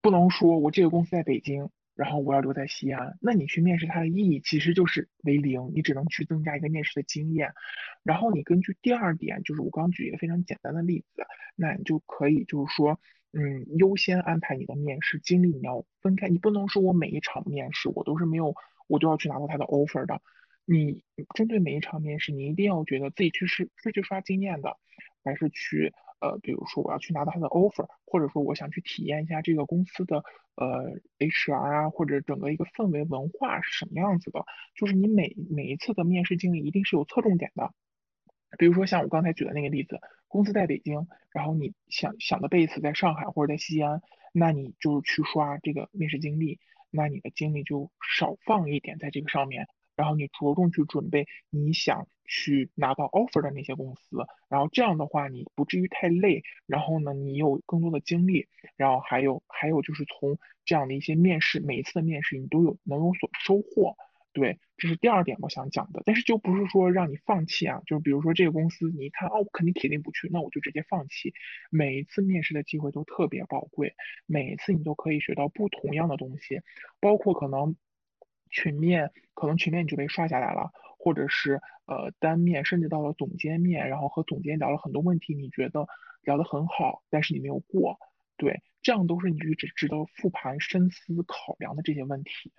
[0.02, 7.54] 不能说我这个公司在北京，然后我要留在西安，那你去面试它的意义其实就是为零，你只能去增加一个面试的经验。
[8.02, 11.24] 然后你根据第二点，就是我刚举一个非常简单的例子，
[11.56, 13.00] 那你就可以就是说，
[13.34, 18.56] 嗯，优先安排你的面试经历，你要分开，你不能说我每一场面试我都是没有，
[18.88, 20.22] 我都要去拿到他的 offer 的。
[20.66, 21.04] 你
[21.36, 24.78] 针对每一场面试，你一定要觉得自己去是是去刷经验的，
[25.24, 25.94] 还是去。
[26.22, 34.46] 呃，比如说我要去拿到他的 offer，或者说我想去体验一下这个公司的呃 HR 啊，或者整个一个氛围文化是什么样子的。
[34.76, 37.74] 就是你每每一次的面试经历一定是有侧重点的。
[38.60, 46.60] 比如说像我刚才举的那个例子，公司在北京，然后你想想的 base 在上海或者在西安，那你就去刷这个面试经历，
[46.92, 49.68] 那你的精力就少放一点在这个上面。
[50.02, 54.18] 然后你着重去准备你想去拿到 offer 的那些公司，
[54.50, 63.96] 然后这样的话你不至于太累，然后呢你有更多的精力，然后还有还有就是从这样的一些面试，每一次的面试你都有能有所收获，
[64.34, 66.02] 对，这是第二点我想讲的。
[66.04, 71.32] 但是就不是说让你放弃啊，就是比如说这个公司你一看哦，我肯定铁定不去，那我就直接放弃。
[71.70, 73.94] 每一次面试的机会都特别宝贵，
[74.26, 76.62] 每一次你都可以学到不同样的东西，
[77.00, 77.76] 包括可能。
[78.52, 85.88] 群面可能群面你就被刷下来了，或者是呃单面，甚至到了总监面，然后和总监聊了很多问题，你觉得
[86.22, 87.98] 聊得很好，但是你没有过，
[88.38, 92.52] 对，这样都是你值值得复盘深思考量的这些问题。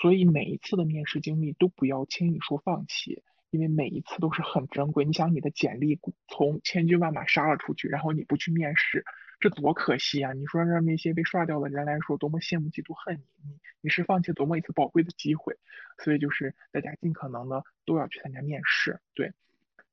[0.00, 5.04] 所以每一次的面试经历都不要轻易说放弃，因为每一次都是很珍贵。
[5.04, 9.04] 你想你的简历从千军万马杀了出去，然后你不去面试。
[9.40, 10.32] 这多可惜啊！
[10.32, 15.58] 你说让那些被刷掉的人来说，多么羡慕嫉妒恨你，你你是放弃多么一次宝贵的机会。
[15.98, 19.32] 所以就是大家尽可能的都要去参加面试，对。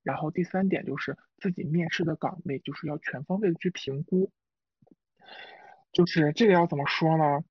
[0.03, 4.31] 然后第三点就是自己面试的岗位就是要全方位的去评估。
[5.91, 7.43] 就是这个要怎么说呢？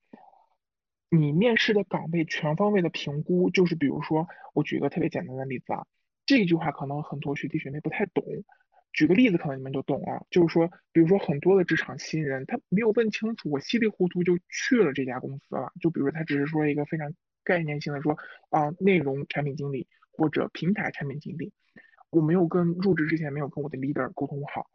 [1.10, 5.86] 你面试的岗位全方位的评估，就是比如说我举一个特别简单的例子啊，
[6.24, 8.24] 这句话可能很多学弟学妹不太懂。
[8.92, 10.26] 举个例子，可能你们就懂了。
[10.30, 15.72] 就是说，比如说很多的职场新人，他没有问清楚，我稀里糊涂就去了这家公司了。
[15.80, 17.12] 就比如，他只是说一个非常
[17.44, 18.18] 概念性的说
[18.50, 21.52] 啊，内容产品经理或者平台产品经理，
[22.10, 24.68] 我没有跟入职之前没有跟我的 leader 沟通好。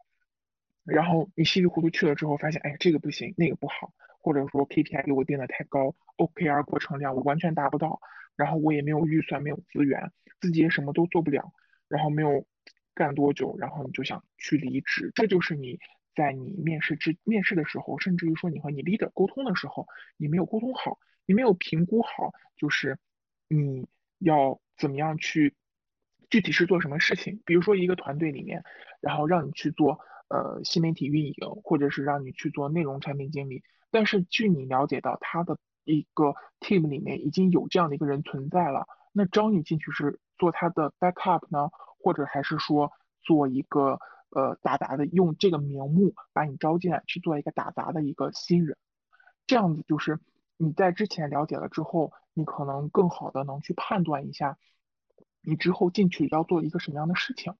[0.84, 8.00] 然后你稀里糊涂去了之后，发现哎，这个不行，那个不好，或者说 KPI 给我定的太高，OKR 过程量我完全达不到，
[8.34, 11.52] 然后我也没有预算，没有资源，自己也什么都做不了，
[11.88, 12.46] 然后没有。
[12.96, 15.78] 干多久，然后你就想去离职，这就是你
[16.14, 22.98] 在你面试之面试的时候，甚至于说你和你 leader 沟通的时候，你没有沟通好，你没有评估好，就是
[23.48, 23.86] 你
[24.18, 25.54] 要怎么样去
[26.30, 27.42] 具体是做什么事情。
[27.44, 28.64] 比如说一个团队里面，
[29.00, 41.70] 然后让你去做呃新媒体运营，或者是让你去做内容产品经理，但是据你了解到他的一个 team 里面已经有这样的一个人存在了，那招你进去是做它的 backup 呢，
[42.02, 43.98] 或者还是说做一个
[44.30, 48.76] 呃打杂的，用这个名目把你招进来去做一个打杂的一个新人？
[49.46, 50.20] 这样子就是
[50.56, 54.58] 你在之前了解了之后，你可能更好的能去判断一下，
[55.40, 57.54] 你之后进去要做一个什么样的事情，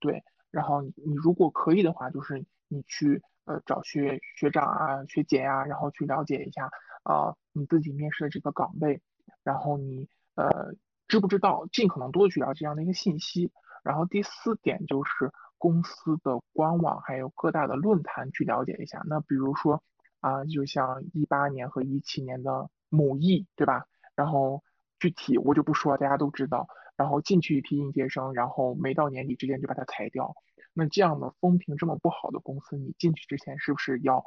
[0.00, 0.22] 对。
[0.50, 6.70] 然后你你如果可以的话，就是你去呃找学学长啊、学姐呀，然后去了解一下
[7.04, 9.00] 啊你自己面试的这个岗位，
[9.42, 10.74] 然后你呃
[11.12, 13.52] 知不知道，尽可能多的去了解这样的一个信息。
[13.84, 19.02] 然后第四点就是公司的官网还有各大的论坛去了解一下。
[19.06, 19.82] 那比如说
[20.20, 23.84] 啊，就像一八年和一七年的某易，对吧？
[24.14, 24.62] 然后
[24.98, 26.66] 具体我就不说了，大家都知道。
[26.96, 30.34] 然后进去一批应届生，然后没到年底之前就把他裁掉。
[30.72, 34.24] 那这样的风评这么不好的公司，你进去之前是不是要，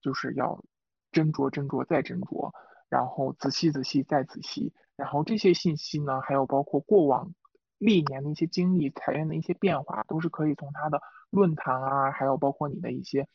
[0.00, 0.62] 就是要
[1.10, 2.52] 斟酌斟酌再斟酌，
[2.88, 7.32] 然后仔细仔细再仔细，然后这些信息呢，还有包括过往
[7.78, 13.26] 历年的一些经历、裁员的一些变化，都是可以从他的论坛啊，还有包括你的一些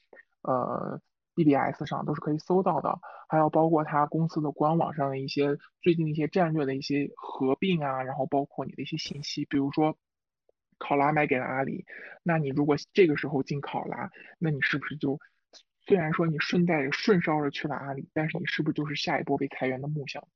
[0.43, 1.01] 呃。
[1.35, 9.97] BBS 上都是可以搜到的，还有包括他公司的官网上的一些最近一些战略的一些合并啊，然后包括你的一些信息，比如说
[10.77, 11.85] 考拉卖给了阿里，
[12.21, 15.19] 那你如果这个时候进考拉，那你是不是就
[15.85, 20.27] 虽然说你顺带着顺烧着去了阿里，但是你是不是就是下一波被裁员的目标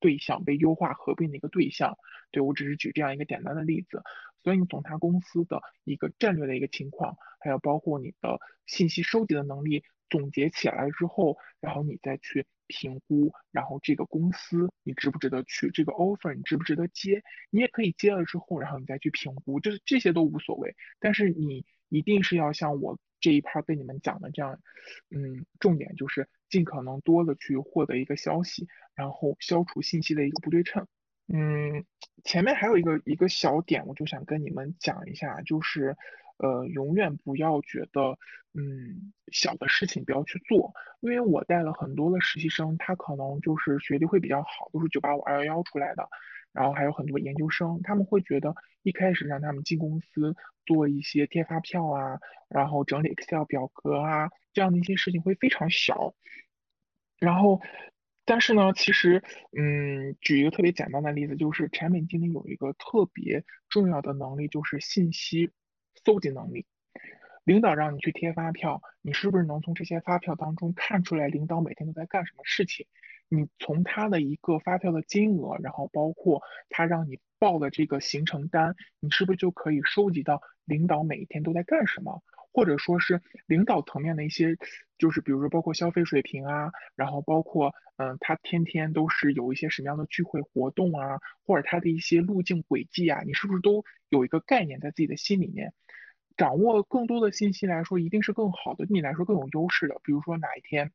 [0.00, 1.96] 对象，被优化合并的一个对象？
[2.30, 4.02] 对我只是举这样一个简单的例子，
[4.42, 9.84] 所以你从他公司的一个战略的一个情况，还有包括你的信息收集的能力。
[10.08, 20.76] 总结起来之后，然后你再去评估，然后这个公司你值不值得去，这个 offer 你值不值得接，你也可以接了之后，然后你再去评估，就是这些都无所谓。
[21.00, 24.60] 但是你一定是要像我这一 part 跟你们讲的这样，
[25.10, 30.86] 嗯，重点就是尽可能多的去获得一个消息，然后消除信息的一个不对称。
[31.28, 31.84] 嗯，
[32.24, 35.96] 前面还有一个一个小点，我就想跟你们讲一下，就是。
[36.38, 38.18] 呃，永远不要觉得，
[38.52, 46.06] 嗯，小的事情不要去做，因为我带了很多的实习生，他可能就是学历会比较好，都是九八五、二幺幺出来的，
[46.56, 56.14] 然后还有很多研究生，他们会觉得一开始让他们进公司做一些贴发票啊，然后整理 Excel 表格啊，这样的一些事情会非常小，
[57.18, 57.60] 然后，
[58.24, 59.22] 但是呢，其实，
[59.56, 65.52] 嗯，举一个特别简单的例子，就是产品经理有一个特别重要的能力，就是信息。
[66.04, 66.66] 搜集能力，
[67.42, 72.86] 领导让你去贴发票，你是不是能从这些发票当中看出来领导每天都在干什么事情？
[73.28, 82.22] 你从他的一个发票的金额，然后包括他让你报的这个行程单，你是不是就可以收集到领导每一天都在干什么？
[82.52, 84.56] 或者说是领导层面的一些，
[84.96, 95.74] 就是比如说包括消费水平啊，然后包括嗯，他天天都是有一些什么样的聚会活动啊，或者他的一些路径轨迹啊，你是不是都有一个概念在自己的心里面？
[96.36, 100.00] 掌握更多的信息来说，一定是更好的，对你来说更有优势的。
[100.02, 100.92] 比如说哪一天，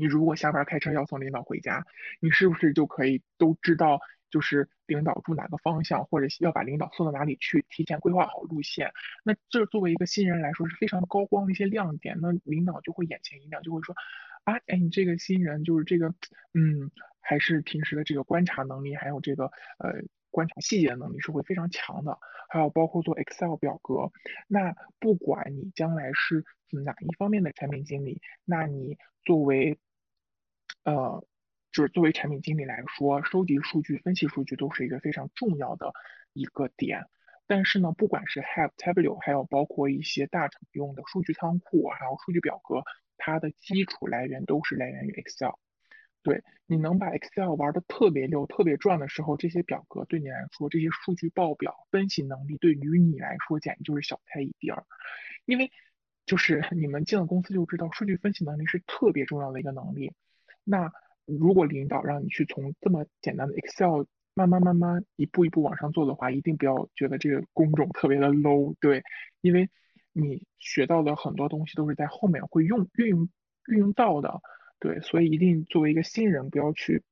[0.00, 1.84] 你如果下班开车要送领导回家，
[2.20, 8.90] 你是不是就可以都知道，就是领导住哪个方向，或者要把领导送到哪里去，提前规划好路线。
[9.24, 13.94] 那这作为一个新人来说是非常高光的一些亮点，那领导就会眼前一亮，就会说，
[14.44, 16.08] 啊，哎，你这个新人就是这个，
[16.54, 19.44] 嗯，还是平时的这个观察能力，还有这个
[19.78, 20.02] 呃。
[20.32, 22.16] 观察细节的能力是会非常强的，
[22.48, 24.12] 还有包括做 Excel 表格。
[24.46, 29.76] 那不管你将来是哪一方面的产品经理，那你作为，
[30.84, 31.24] 呃，
[31.72, 35.92] 就是作为产品经理来说，收集数据、分析数据都是一个非常重要的
[36.32, 37.04] 一个点。
[37.46, 42.82] 但是呢，不管是 Have Tableau，还有包括一些大厂用的数据仓库，还有数据表格，
[43.18, 45.54] 它的基础来源都是来源于 Excel。
[46.22, 54.84] 对，你能把 Excel 玩的特别溜、特别转的时候，这些表格对你来说，这些数据报表分析能力对于你来说简直就是小菜一碟儿。
[55.44, 55.72] 因为
[56.26, 60.12] 就是你们进了公司就知道，数据分析能力是特别重要的一个能力。
[60.64, 60.92] 那
[61.24, 68.74] 如果领导让你去从这么简单的 Excel 慢慢慢慢一步一步往上做的话，一定不要觉得这个工种特别的 low。
[68.80, 69.02] 对，
[69.40, 69.68] 因为
[70.12, 73.28] 你学到的很多东西都是在后面会用运用
[73.68, 74.40] 运用到的。
[74.78, 77.02] 对，所以一定作为一个新人，不要去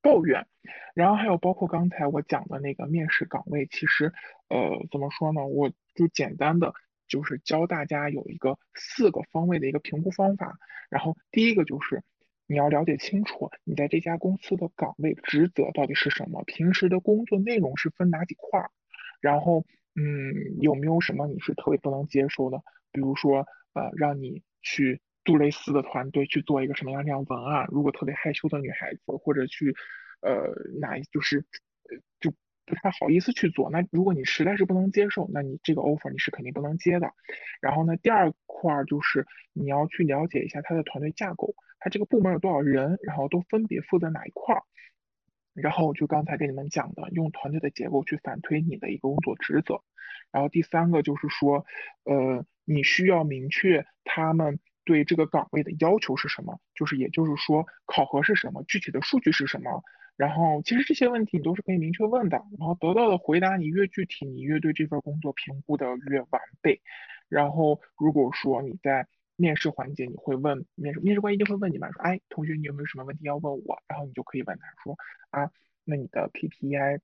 [0.00, 0.46] 抱怨。
[0.94, 4.12] 然后还有包括刚才我讲的那个面试岗位，其实，
[4.48, 5.46] 呃，怎么说呢？
[5.46, 6.74] 我就简单的
[7.06, 10.58] 就是教大家有一个四个方位的一个评估方法。
[10.90, 12.02] 然后第一个就是
[12.52, 18.70] 你要了解清楚你在这家公司的岗位职责到底是什么，平时的工作内容是分哪几块儿，
[19.20, 19.64] 然后，
[19.96, 22.62] 嗯，有没有什么你是特别不能接受的？
[22.92, 25.00] 比如说，呃，让你去。
[25.24, 27.68] 杜蕾斯的团队去做一个什么样这样文案？
[27.70, 29.72] 如果特别害羞的女孩子，或者去，
[30.20, 30.50] 呃，
[30.80, 31.44] 哪就是，
[32.18, 32.32] 就
[32.66, 33.70] 不太好意思去做。
[33.70, 37.12] 那如果你实在是不能接受，那你这个 offer 你是肯定不能接的。
[37.60, 44.62] 然后呢，第二块就是你要去了解一下他的团队架构，他这个部门有多少人，然后都分别负责哪一块儿。
[45.52, 49.82] 然后就刚才给你们讲的，用团队的结构去反推你的一个工作职责。
[50.30, 51.66] 然后第三个就是说，
[52.04, 59.82] 呃，你需要明确他们对这个岗位的要求是什么，就是也就是说考核是什么，具体的数据是什么。
[60.16, 66.80] 然后其实这些问题你都是可以明确问的，然后得到的回答你越具体，你越对这份工作评估的越完备。
[67.28, 69.06] 然后如果说你在
[69.36, 73.82] 面试环节，你会问面试面试官一定会问你嘛，说哎，同学你有没有什么问题要问我？
[73.88, 74.96] 然后你就可以问他说
[75.30, 75.50] 啊，
[75.84, 77.00] 那你的 KPI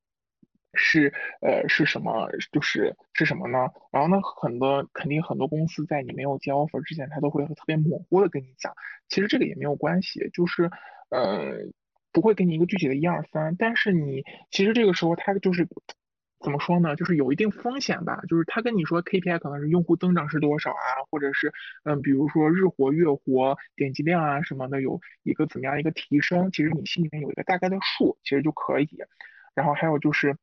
[0.74, 2.30] 是呃是什么？
[2.52, 3.68] 就是是什么呢？
[3.90, 8.74] 然后呢，很多肯定很多公司在你没有交 offer 之前，他都会特别模糊的跟你讲，
[9.08, 10.70] 其实这个也没有关系，就是
[11.10, 11.54] 呃
[12.12, 15.68] 不会给你一个具体的一二三，但是你其实这个时候他就是。
[16.40, 16.94] 怎么说呢？
[16.96, 18.20] 就是有一定风险吧。
[18.28, 21.52] 就是他跟你说 KPI 可能是用户增长是多少啊，或者是
[21.84, 28.88] 嗯，比如说日活、月活、点击量啊什么的，有一个怎么样一个提升，其实你心里面有一个大概的数，其实就可以。
[29.54, 30.36] 然后还有就是。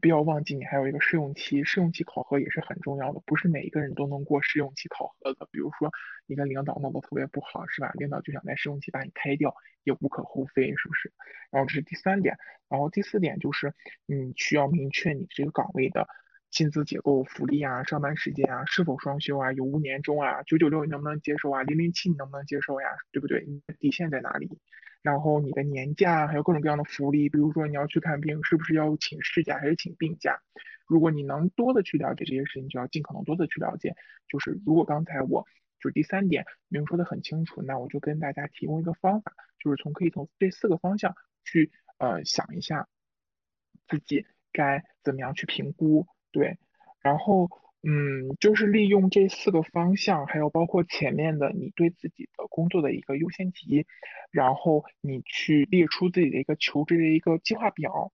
[0.00, 5.48] 不要忘记，你还有一个试用期，试用期考核也是很重要的，不是每一个人都能过试用期考核的。
[5.50, 5.90] 比如说，
[6.26, 7.90] 你跟领导闹得特别不好，是吧？
[7.94, 11.12] 领导就想在试用期把你开掉，也无可厚非，是不是？
[11.50, 12.36] 然后这是第三点，
[12.68, 13.72] 然后第四点就是，
[14.06, 16.06] 你需要明确你这个岗位的
[16.50, 22.88] 薪资结构、福利啊、上班时间啊、是否双休啊、有无年终啊、九九六你能不能接受啊、零零七你能不能接受呀？
[23.12, 23.44] 对不对？
[23.46, 24.48] 你的底线在哪里？
[25.06, 30.40] 然后你的年假还有各种各样的福利，比如说你要去看病，是不是要请事假还是请病假？
[30.84, 33.94] 如果你能多的去了解这些事情，就要尽可能多的去了解。
[34.26, 35.46] 就是如果刚才我
[35.78, 42.88] 就是第三点没有说的很清楚，那我就跟大家提供一个方法，就是从可以从这四个方向去呃想一下
[43.86, 46.58] 自己该怎么样去评估，对，
[47.00, 47.48] 然后。
[47.88, 53.86] 嗯，就是利用这四个方向，还有包括前面的你对自己的工作的一个优先级，
[54.32, 58.10] 然后你去列出自己的一个求职的一个计划表，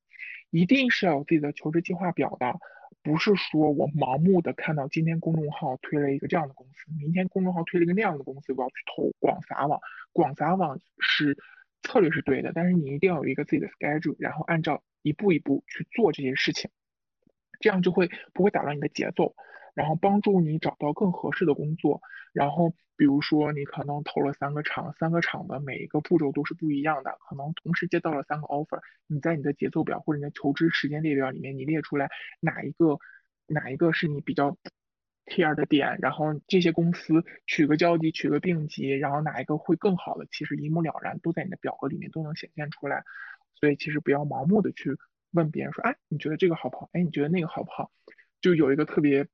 [0.50, 2.60] 一定是要有自己的求职计划表的，
[3.02, 9.80] 不是说我盲目的看到今天公众号推了一个这样的公司，明天公众号推了一个那样的公司，我要去投广撒网，
[10.12, 11.38] 广撒网是
[11.82, 16.70] 策略是对的，但是你一定要有一个自己的 schedule，然后按照一步一步去做这些事情，
[17.58, 19.34] 这样就会不会打乱你的节奏。
[19.74, 22.00] 然后帮助你找到更合适的工作。
[22.32, 28.80] 然后，比如说你可能投了三个厂，三个厂的每一个步骤都是不一样的，可能同时接到了三个 offer。
[29.06, 32.08] 你在你的节奏表或者你的求职时间列表里面，你列出来
[32.40, 32.98] 哪一个
[33.46, 34.56] 哪一个是你比较
[35.26, 43.04] care 的点，然后这些公司取个交集，取个并集，然后哪一个会更好的，其实一目了然，都在你的表格里面都能显现出来。
[43.60, 44.96] 所以其实不要盲目的去
[45.32, 46.88] 问别人说，哎，你觉得这个好不好？
[46.92, 47.90] 哎，你觉得那个好不好？
[48.40, 49.28] 就有一个特别。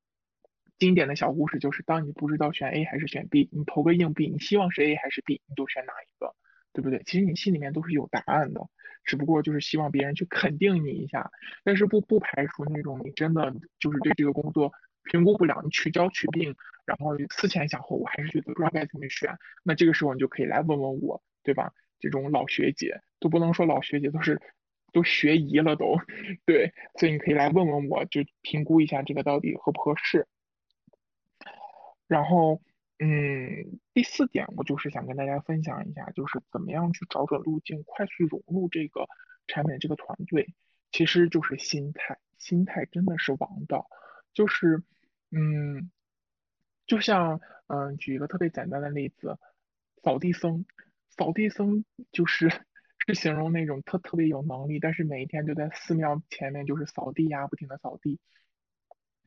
[0.78, 6.34] 经典的小故事就是，当你不知道选 A 还是选 B，你投个硬币，你希望是 A 还是 B，你就选哪一个，
[6.72, 7.02] 对不对？
[7.04, 8.60] 其实你心里面都是有答案的，
[9.04, 11.30] 只不过就是希望别人去肯定你一下。
[11.64, 14.72] 但是不不排除那种你真的就是对这个工作
[15.04, 16.54] 评估不了，你取交取病，
[16.86, 19.36] 然后思前想后，我还是觉得不知道该怎么选。
[19.64, 21.72] 那这个时候你就可以来问问我，对吧？
[21.98, 24.40] 这种老学姐都不能说老学姐，都是
[24.92, 25.96] 都学医了都，
[26.46, 30.28] 对，所以你可以来问问我，就评估一下这个到底合不合适。
[32.08, 32.62] 然后，
[32.98, 39.06] 嗯，第四点，我就是想跟大家分享一下，就是怎么样去找准路径，快速融入这个
[39.46, 40.54] 产品这个团队，
[40.90, 43.88] 其实就是心态，心态真的是王道。
[44.32, 44.82] 就是，
[45.30, 45.90] 嗯，
[46.86, 49.38] 就像，嗯，举一个特别简单的例子，
[50.02, 50.64] 扫地僧，
[51.10, 52.48] 扫地僧就是
[53.06, 58.18] 是形容那种特特别有能力，但是每一天就在寺庙前面就是扫地呀，不停的扫地，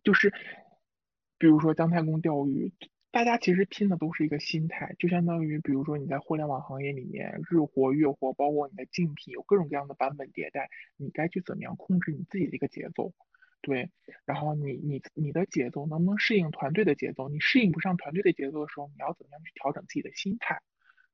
[0.04, 0.34] 就是。
[1.42, 2.72] 比如说姜太公钓鱼，
[3.10, 13.12] 大家其实拼的都是一个心态，就相当于比如说你在互联网行业里面日活月活，包括你的竞品有各种各样的版本迭代，你该去怎么样控制你自己的一个节奏，
[13.62, 13.90] 对，
[14.24, 17.28] 然后你你你的节奏能不能适应团队的节奏？
[17.28, 20.62] 你适应不上团队的节奏的时候，你要怎么样去调整自己的心态？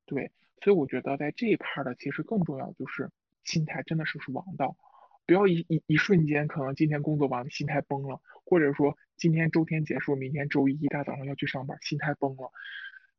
[0.04, 0.30] 对，
[0.62, 3.08] 所以我觉得在这一块的其实更重要就是
[3.44, 4.76] 心态真的是是王道。
[5.24, 12.52] 不要一一一瞬间，可能今天工作完心态崩了，或者说今天周天结束，明天周一一大早上要去上班，心态崩了。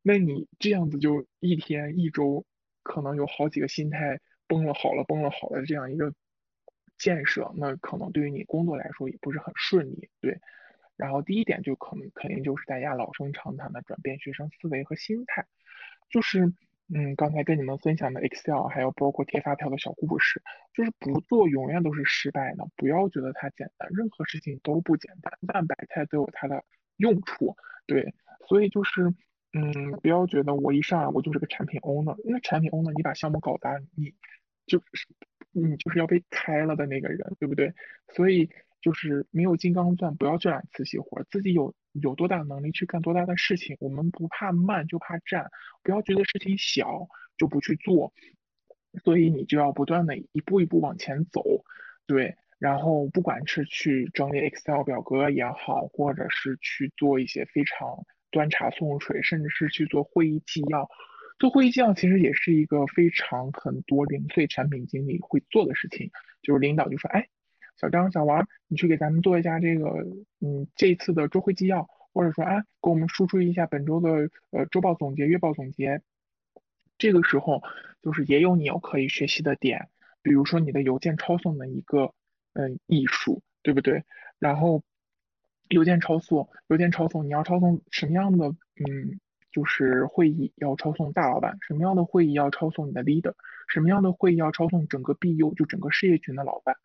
[0.02, 2.46] 那你这样子就一天一周，
[2.82, 6.14] 可能有好几个心态崩了好了崩了好了这样一个
[6.96, 10.08] 建设，那可能对于你工作来说也不是很顺利。
[10.22, 10.40] 对，
[10.96, 15.46] 然后第一点就可能肯定就是大家老生常谈的转变学生思维和心态，
[16.08, 16.50] 就是
[16.92, 20.42] 嗯，刚才跟你们分享的 Excel，还有包括贴发票的小故事，
[20.74, 26.64] 就是不做永远都是失败的，不要觉得它简单，任何事情都不简单，万百菜都有它的
[26.96, 28.12] 用处，对，
[28.48, 29.14] 所以就是，
[29.52, 34.12] 嗯，不要觉得我一上来我就是个产品 owner，因为产品 owner 你把项目搞砸，你
[34.66, 35.06] 就是
[35.52, 37.72] 你就是要被开了的那个人，对不对？
[38.14, 38.50] 所以。
[38.80, 41.22] 就是没有金刚钻，不要去揽瓷器活。
[41.30, 43.76] 自己有有多大能力去干多大的事情。
[43.80, 45.50] 我们不怕慢，就怕站。
[45.82, 48.12] 不要觉得事情小就不去做。
[49.04, 51.42] 所以你就要不断的一步一步往前走，
[52.06, 52.34] 对。
[52.58, 60.88] 然后不管是去整理 Excel 表格也好，或者是去做一些非常端茶送水，甚至是去做会议纪要。
[61.38, 66.10] 做会议纪要其实也是一个非常很多零碎产品经理会做的事情。
[66.42, 67.28] 就是领导就说，哎。
[67.80, 69.88] 小张、小王，你去给咱们做一下这个，
[70.40, 76.02] 嗯，这次的周会纪要，或者说啊，给我们输出一下本周的呃周报总结、月报总结。
[76.98, 77.62] 这个时候
[78.02, 79.88] 就是也有你要可以学习的点，
[80.20, 82.12] 比如说你的邮件抄送的一个
[82.52, 84.04] 嗯艺术，对不对？
[84.38, 84.82] 然后
[85.70, 89.18] 邮件抄送，邮件抄送，你要抄送什么样的嗯，
[89.50, 93.32] 就是会议要抄送大老板，什么样的会议要抄送你的 leader，
[93.68, 96.76] 什么样的会议要抄送整个 BU 就整个事业群的老板。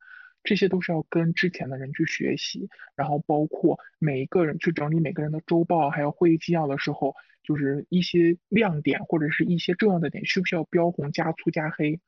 [0.46, 12.00] 这些都是要跟之前的人去学习，然后包括每一个人去整理每个人的周报，还有会议纪要的时候，就是一些亮点或者是一些重要的点，需不需要标红、加粗、加黑？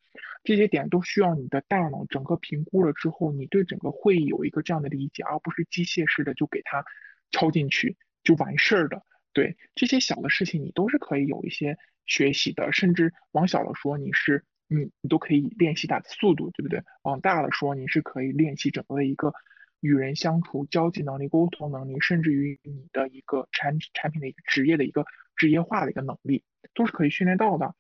[0.44, 6.86] 这些点都需要你的大脑整个评估了之后，你对整个会议有一个这样的理解，而不是机械式的就给它
[7.32, 9.04] 抄进去就完事儿的。
[9.34, 14.46] 对这些小的事情，你都是可以有一些学习的，甚至往小了说，你是。
[14.68, 16.84] 你你都可以练习打的速度，对不对？
[17.04, 19.34] 往大了说，你是可以练习整个的一个
[19.80, 25.06] 与人相处、交际能力、沟通能力，甚至于你的一个产产品的一个职业的一个
[25.36, 26.44] 职业化的一个能力，
[26.74, 27.76] 都是可以训练到的。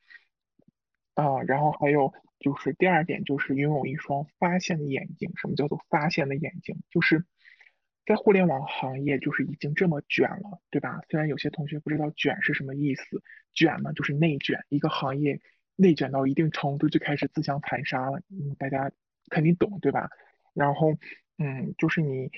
[1.16, 5.32] 啊，然后还有就是第二点，就是拥有一双发现的眼睛。
[5.36, 6.78] 什么叫做发现的眼睛？
[6.92, 7.26] 就是
[8.06, 11.02] 在互联网行业，就是已经这么卷了，对吧？
[11.10, 13.24] 虽然有些同学不知道卷是什么意思，
[13.54, 15.42] 卷呢就是内卷，一个行业。
[15.78, 18.92] 内卷到一定程度就开始自相残杀了，嗯，大家
[19.30, 20.10] 肯定懂对吧？
[20.54, 20.92] 然后，
[21.38, 22.30] 嗯，就是你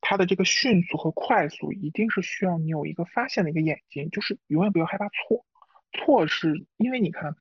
[0.00, 5.46] 它的这个迅速和快速，一定是需要你有一个发现的一个眼睛，就是永远不要害怕错。
[5.92, 7.36] 错是因为你看，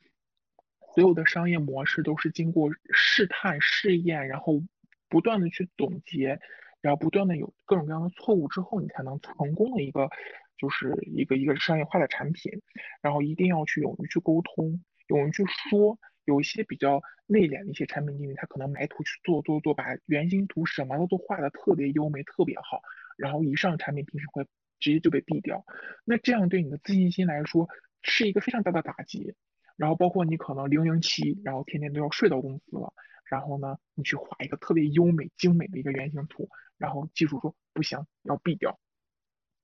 [0.93, 4.61] 所有的商业模式都是经过试探、试验，然后
[5.09, 6.39] 不断的去总结，
[6.81, 10.09] 然后不断的有各种各样的错误之后，你才能成功的一个，
[10.57, 12.61] 就是一个一个商业化的产品。
[13.01, 14.83] 然后一定要去勇于去沟通。
[15.11, 22.81] 有人去说，有一些比较内敛的一些产品经理，他可能埋头去做做做，把原型图什么的都画的特别优美、特别好，
[23.17, 24.45] 然后一上产品评审会
[24.79, 25.65] 直接就被毙掉。
[26.05, 27.67] 那这样对你的自信心来说
[28.01, 29.35] 是一个非常大的打击。
[29.75, 32.93] 然后包括你可能零零七，然后天天都要睡到公司了，
[33.25, 38.79] 然后呢，你去画一个特别优美、精美的一个原型图，然后技术说不行，要毙掉。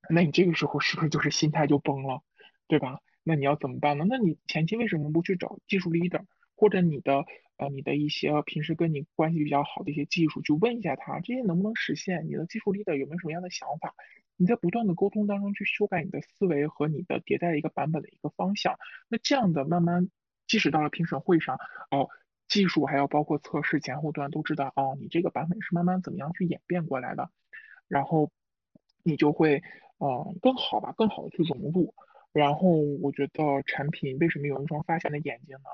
[0.10, 2.24] 那你这个时候是不是就是心态就崩了，
[2.68, 3.00] 对吧？
[3.28, 4.06] 那你要怎么办呢？
[4.08, 6.24] 那你前期为什么不去找技术 leader，
[6.56, 7.26] 或者你的
[7.58, 12.26] 呃你的一些平时跟你关系比较好的一些技术，去问一下他这些能不能实现？
[12.26, 13.94] 你的技术 leader 有没有什么样的想法？
[14.38, 18.78] 你在不断的沟通当中去修改你的思维和你的迭代的一个版本的一个方向。
[19.10, 20.10] 那这样的慢慢，
[20.48, 21.58] 即使到了评审会上，
[21.92, 22.08] 哦，
[22.48, 27.30] 技术还要包括测试前后端都知道，哦，你这个版本是慢慢怎么样去演变过来的，
[27.90, 28.32] 然后
[29.04, 29.64] 你就会
[29.98, 31.94] 呃更好吧，更好的去融入。
[32.34, 32.70] 然后
[33.02, 35.70] 我觉得产品为什么有一双发现的眼睛呢？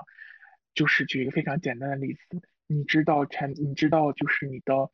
[0.73, 4.89] 就是举一个非常简单的例子，你知道产，你知道就是你的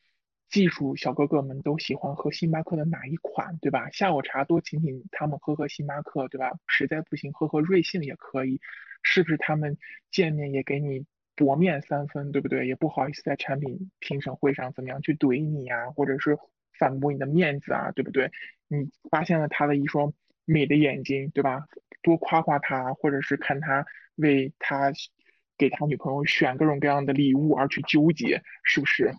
[0.50, 3.90] 技术小哥哥们都喜欢喝星巴克的哪一款，对吧？
[3.92, 6.52] 下午茶多请请他们喝喝星巴克，对吧？
[6.68, 8.60] 实在不行喝喝瑞幸也可以，
[9.04, 9.38] 是不是？
[9.38, 9.78] 他们
[10.12, 11.06] 见面也给你
[11.36, 12.68] 薄面三分，对不对？
[12.68, 16.38] 也不好意思在产品评审会上怎么样去怼你呀，或者是
[16.78, 18.32] 反驳你的面子啊，对不对？
[18.68, 20.14] 你发现了他的一双。
[20.52, 21.68] 美的眼睛，对吧？
[22.02, 23.86] 多夸夸他，或者是看他
[24.16, 24.92] 为他
[25.58, 29.14] 给他女朋友选各种各样的礼物而去纠结，是不是？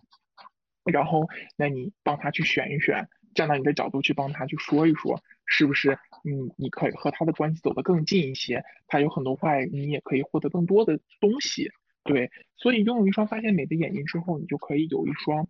[0.84, 5.92] 然后，那你帮他去选一选，站到你的角度去帮他去说一说，是不是？
[6.24, 11.70] 嗯，你可以和他的关系走得更近一些，他有很多坏，你也可以获得更多的东西。
[12.02, 15.46] 对，所以拥有一双发现美的眼睛之后，你就可以有一双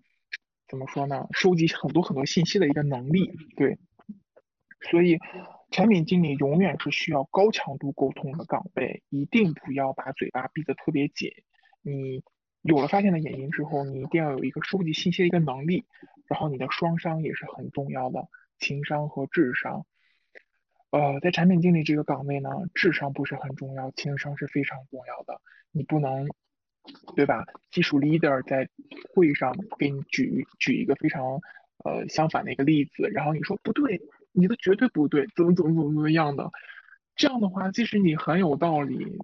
[0.66, 1.28] 怎么说呢？
[1.32, 3.32] 收集很多很多信息的一个能力。
[3.56, 3.78] 对，
[4.90, 5.16] 所以。
[5.70, 11.30] 产品经理永远是需要高强度沟通的岗位，一定不要把嘴巴闭得特别紧。
[11.82, 12.22] 你
[12.62, 15.84] 有了发现的眼睛之后，你一定要有一个收集信息的一个能力，
[16.26, 19.86] 然后你的双商也是很重要的，情商和智商。
[20.90, 25.40] 呃，在产品经理这个岗位呢，智商不是很重要，情商是非常重要的。
[25.70, 26.26] 你不能，
[27.14, 27.46] 对吧？
[27.70, 28.68] 技术 leader 在
[29.14, 31.40] 会上给你举举一个非常
[31.84, 34.02] 呃相反的一个例子，然后你说不对，
[34.32, 36.50] 你的绝对不对，怎么怎么怎么怎么样的，
[37.16, 39.18] 这样的话，即使你很有道理，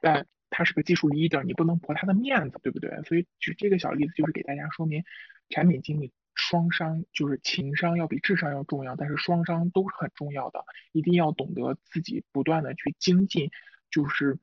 [0.00, 3.02] 但他是个技术 leader，你不能驳他的面子，对不对？
[3.04, 5.04] 所以举这个小例子就是给大家说明，
[5.48, 6.12] 产品经理。
[6.36, 13.52] 双商就是情商要比智商要重要，但是双商都是很重要的，一定要懂得自己不断的去精进，
[13.88, 14.36] 就是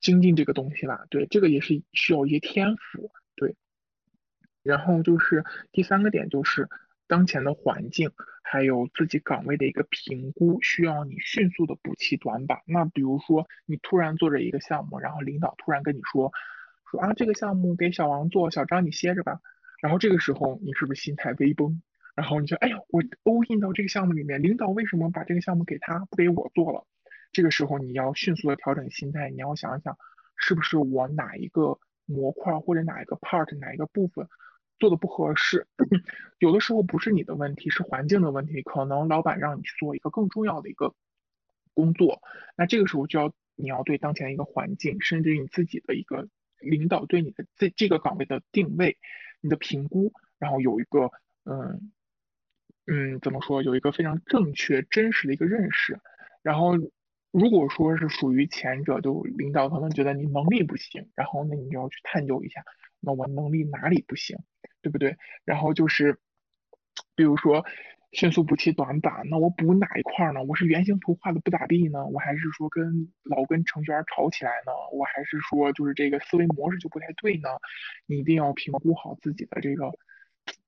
[0.00, 1.06] 精进这个东西吧。
[1.08, 3.12] 对，这个也是需要一些天赋。
[3.36, 3.54] 对，
[4.64, 6.68] 然后就是第三个点就是
[7.10, 12.60] 当前的环境，还有自己岗位的一个评估，需要你迅速的补齐短板。
[12.66, 16.30] 那比如说你突然做着一个项目，然后领导突然跟你说
[16.88, 19.40] 说啊，这个项目给小王做，小张你歇着吧。
[19.82, 21.82] 然后这个时候你是不是心态微崩？
[22.14, 26.86] 然后你就哎呀，我 all in 到这个项目里面，领导为什么把这个项目给他，不给我做了？
[27.32, 29.96] 这个时候你要迅速的调整心态，你要想一想，
[30.36, 34.28] 是不是我哪一个模块或者哪一个 part 哪一个部分
[34.80, 35.68] 做的不合适？
[36.40, 40.94] 有的时候不是你的问题，是环境的问题，可能老板让你去做一个更重要的一个
[41.74, 42.20] 工作，
[42.56, 46.28] 那这个时候就要你要对当前一个环境，甚至于你自己的一个
[46.58, 48.96] 领导对你的这这个岗位的定位。
[49.42, 51.10] 你的评估，然后有一个，
[51.44, 51.92] 嗯，
[52.86, 53.62] 嗯，怎么说？
[53.62, 55.98] 有一个非常正确、真实的一个认识。
[56.42, 56.72] 然后，
[57.30, 62.62] 如果说是属于前者，就领导可能觉得你能力不行，然后那你就要去探究一下，
[63.00, 64.36] 那我能力哪里不行，
[64.82, 65.16] 对不对？
[65.44, 66.18] 然后就是，
[67.14, 67.64] 比如说。
[68.12, 70.42] 迅速补齐短板，那我补哪一块呢？
[70.42, 74.72] 我是原型图画的不咋地呢，我还是说跟老跟程序员吵起来呢？
[74.92, 77.48] 我还是说就是这个思维模式就不太对呢？
[78.06, 79.92] 你一定要评估好自己的这个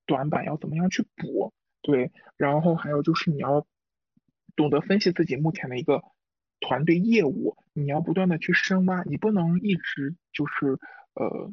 [0.07, 1.53] 短板要怎么样去补，
[1.83, 3.67] 对，然后还有就是你要
[4.55, 6.01] 懂得分析自己目前的一个
[6.61, 10.79] 团队业务，你要不断的去深挖，你不能一直就是
[11.15, 11.51] 呃。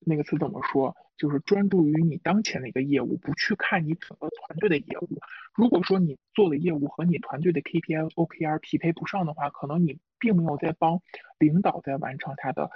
[0.00, 0.96] 那个词怎么说？
[1.16, 5.08] 就是专注于你当前的一个业务，不去看你整个团队的业务。
[5.54, 11.02] 如果说你做的业务和你团队的 KPI、OKR 匹配不上的话，可能你并没有在帮
[11.38, 12.70] 领导在完成他的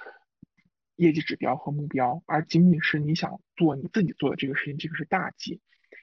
[0.96, 5.60] 业绩指标和目标，而仅仅是你想做你自己做的这个事情，这个是大忌。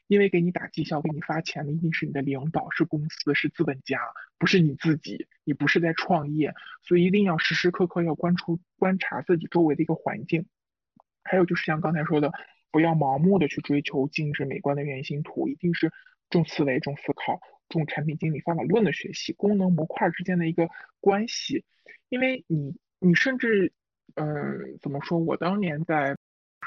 [0.07, 3.99] 因为给你打绩效、给你发钱的一定是你的领导、是公司、是资本家，
[4.38, 5.28] 不是你自己。
[5.45, 10.47] 你不是在创业，所以一定要时时刻刻要观出观察自己周围的一个环境。
[11.24, 12.32] 还有就是像刚才说的，
[12.72, 15.91] 不要盲目的去追求精致美观的原型图，一定是
[16.30, 20.69] 重思维、重思考、重产品经理方法论的学习，功能模块之间的一个
[20.99, 21.65] 关系。
[22.09, 23.72] 因为你，你甚至，
[24.15, 25.19] 嗯，怎么说？
[25.19, 26.17] 我当年在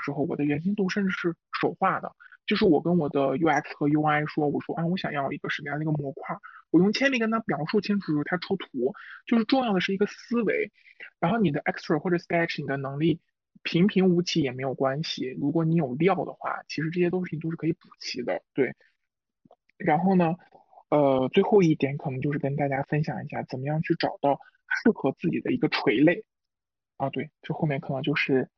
[0.02, 2.14] 时候，我的原型图甚至是手画的，
[2.46, 6.36] 就是我跟我的 UX 和 UI 说，我说，啊，我想要一个什么样的一个模块，
[6.70, 8.94] 我用铅笔跟他描述清楚，他出图。
[9.26, 10.72] 就是重要的是一个思维，
[11.20, 13.20] 然后你的 Extra 或者 Sketch 你的能力。
[13.62, 18.42] 平平无奇也没有关系，如果你有料的话，其实这些东西都是可以补齐的。
[18.52, 18.74] 对，
[19.78, 20.34] 然后呢，
[20.90, 24.38] 呃，最后一点可能就是跟大家分享一下，怎么样去找到
[24.68, 26.24] 适合自己的一个垂类
[26.98, 27.08] 啊？
[27.08, 28.50] 对，这后面可能就是，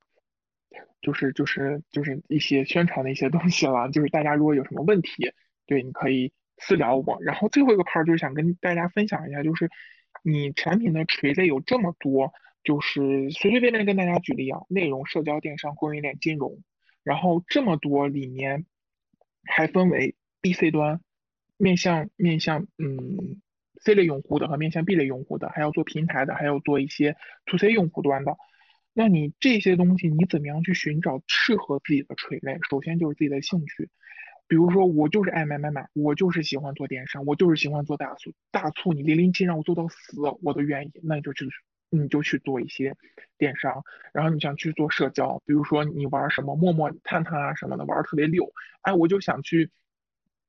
[1.00, 3.88] 就是就是就是一些宣传的一些东西了。
[3.90, 5.32] 就是大家如果有什么问题，
[5.66, 7.18] 对，你可以私聊我。
[7.22, 9.70] 然后最后一个 part 就是想跟大家分享一下，就是
[10.24, 12.32] 你产品的垂类有这么多。
[12.66, 16.58] 就是随随便便跟大家举例啊，内容、社交、电商、供应链、金融，
[17.04, 18.66] 然后这么多里面
[19.44, 21.00] 还分为 B、C 端，
[21.56, 23.40] 面向面向嗯
[23.80, 28.36] C 类用户的和面向 B 类用户的，还要做平台的，还要做一些 To C 用户端的。
[28.92, 32.58] 那你这些东西你怎么样去寻找适合自己的垂类？
[32.68, 33.90] 首先就是自己的兴趣，
[34.48, 41.46] 比如说我就是爱买买买，我就是喜欢做电商，我就是喜欢做大促，大促你零零七让我做到死我都愿意，那你就去。
[42.02, 42.96] 你就去做一些
[43.38, 43.82] 电商，
[44.12, 48.52] 然后你想去做社交，比如说你玩什么陌陌、探探啊什么的，玩的特别溜。
[48.82, 49.70] 哎，我就想去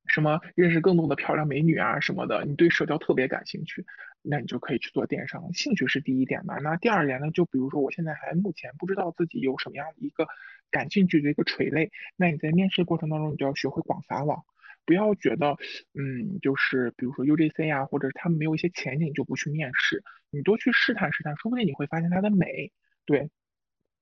[0.05, 2.45] 什么认识更多的漂亮美女啊什么的。
[2.45, 3.85] 你对社交特别感兴趣，
[4.21, 5.53] 那你就可以去做电商。
[5.53, 6.57] 兴趣是第一点嘛？
[6.59, 7.31] 那第二点呢？
[7.31, 10.27] 就比如说我现在还目前不知道自己有什么样的一个
[10.69, 14.43] 感兴趣的一个垂类，那你在面试过程当中，你就要学会广撒网。
[14.87, 15.57] 不要觉得，
[15.93, 22.71] 嗯，就是比如说 UGC 啊，或者他们没有一些前景就不去面试，你多去试探试探，说不定你会发现它的美，
[23.05, 23.29] 对，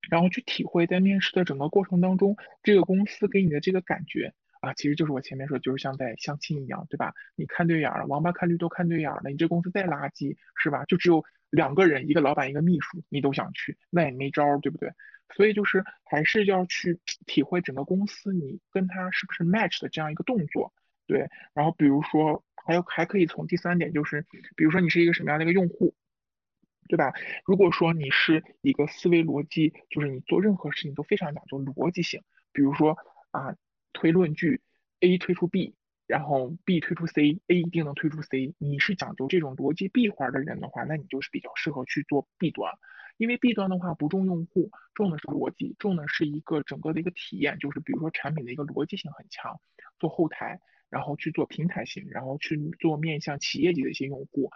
[0.10, 7.14] 然后去体会在面试的整个过程当中，这个公司给你的这个感觉啊，其实就是我前面说，就是像在相亲一样，对吧？
[7.36, 10.86] 你看对眼了，王八看绿豆看对眼了，你这公司再垃圾，是吧？
[10.86, 14.92] 就只有两个人，一个老板一个秘书，你都想去，那也没招，对不对？
[15.34, 20.74] 所以就是还是要去体会整个公司你跟他是不是 match 的这样一个动作，
[21.08, 21.30] 对。
[21.54, 25.96] 然后比如说还有还可以从第三点就是，比如说你是一个什么样的一个用户，
[26.88, 27.14] 对吧？
[27.46, 32.22] 如果说你是一个思维逻辑，就是你做任何事情都非常讲究逻辑性，
[32.54, 32.98] 比如说
[33.32, 33.56] 啊
[33.94, 34.62] 推论据
[35.00, 35.76] ，A 推出 B。
[36.08, 38.54] 然后 B 推出 C，A 一定能推出 C。
[38.60, 42.72] 你是讲究这种逻辑闭环的人的话，那你就是比较适合去做 B 端，
[43.18, 49.60] 因为 B 端的话不重用户，重的是逻辑，重的是一个整个的一个体验，就是比如说产品的一个逻辑性很强，
[50.00, 50.60] 做后台，
[50.90, 54.52] 然后去做平台型，然后去做面向企业级的一些用户。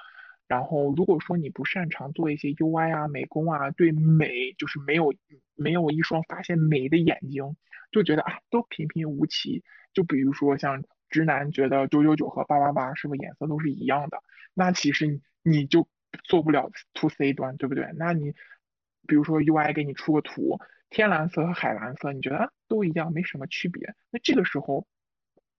[0.47, 5.13] 然后如果说你不擅长做一些 UI 啊、美工啊，对美就是没有
[5.55, 7.55] 没有一双发现美的眼睛，
[7.91, 9.63] 就觉得啊都平平无奇。
[9.93, 10.83] 就比如说像。
[11.11, 14.21] 直男觉得九九九和八八八是不是颜色都是一样的？
[14.53, 15.87] 那其实你你就
[16.23, 17.89] 做不了 to C 端，对不对？
[17.95, 18.33] 那你
[19.07, 23.95] 比如说 UI 给你出个图，天蓝色和海蓝色，你觉得都一样，没什么区别。
[24.09, 24.87] 那这个时候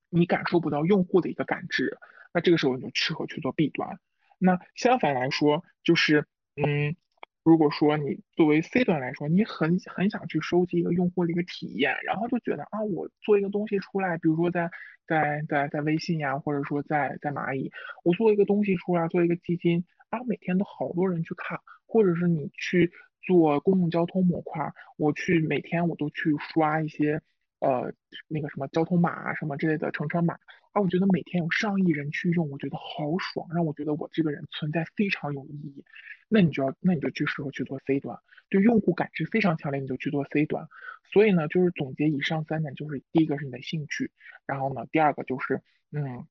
[0.09, 1.98] 你感受不到用户的一个感知，
[2.32, 3.98] 那这个时候你就适合去做 B 端。
[4.38, 6.26] 那相反来说，就是
[6.57, 6.96] 嗯。
[7.43, 14.70] 如果说你作为 C 端来说，你很很想去收集一个用户的一个体验，然后就觉得啊，我做一个东西出来，比如说在
[15.07, 17.72] 在在在微信呀，或者说在在蚂蚁，
[18.05, 27.22] 我做一个东西出来，做一个基金啊，每天都好多人去看，或者是你去做公共交通模块，我去每天我都去刷一些
[27.61, 27.93] 呃
[28.28, 30.38] 那个什么交通码啊什么之类的乘车码
[30.72, 35.84] 啊，我觉得每天有上亿人去用，我觉得好爽，让我觉得我这个人存在非常有意义。
[36.28, 40.68] 那你就要，那你就去适合去做 C 端，对用户感知非常强烈，你就去做 C 端。
[41.12, 44.12] 所以呢，就是总结以上三点，就是第一个是你的兴趣，
[44.46, 45.60] 然后呢，第二个就是，
[45.90, 46.28] 嗯，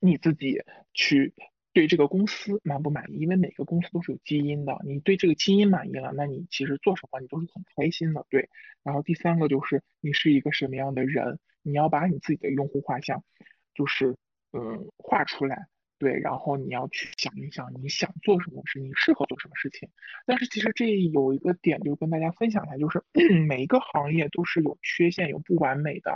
[0.00, 0.62] 你自己
[0.94, 1.34] 去
[1.74, 8.48] 对这个公司满不满意，因为每个公司都是有基因的，你对这个基因满意了，那你其实做什么你都是很开心的，对。
[8.82, 13.22] 然后第三个就是你是一个什么样的人，你要把你自己的用户画像，
[13.78, 14.16] 就是
[14.52, 15.68] 嗯画出来。
[16.00, 19.88] 对，然后你要去想一想，你想做什么事，你适合做什么事情。
[20.26, 23.02] 但是其实这有一个点，就跟大家分享一下，就是
[23.48, 26.12] 每一个行业都是有缺陷、有不完美的。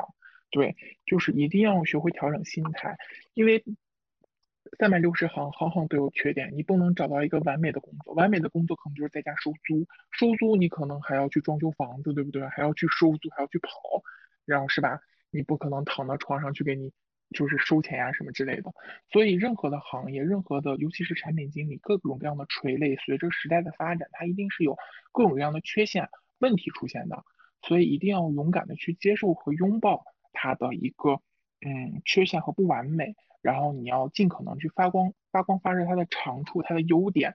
[0.50, 2.96] 对，就是一定要学会调整心态，
[3.34, 3.64] 因为
[4.78, 8.14] 三百六十行，行行都有缺点，你不能找到一个完美的工作。
[8.14, 12.46] 完美的工作可能就是在家收租，收租你可能还要去装修房子，对不对？
[12.50, 13.72] 还要去收租，还要去跑，
[14.44, 15.00] 然后是吧？
[15.32, 16.92] 你不可能躺到床上去给你。
[17.32, 18.72] 就是收钱呀什么之类的，
[19.10, 24.76] 所以任何的行业，任何的，尤其是产品经理，各种各样的垂类，随着时代的发展，它一定是有
[25.10, 26.08] 各种各样的缺陷
[26.38, 27.24] 问题出现的，
[27.62, 31.20] 所以一定要勇敢的去接受和拥抱它的一个
[31.60, 37.34] 嗯缺陷和不完美，然后你要尽可能去发光发光发热它的长处，它的优点，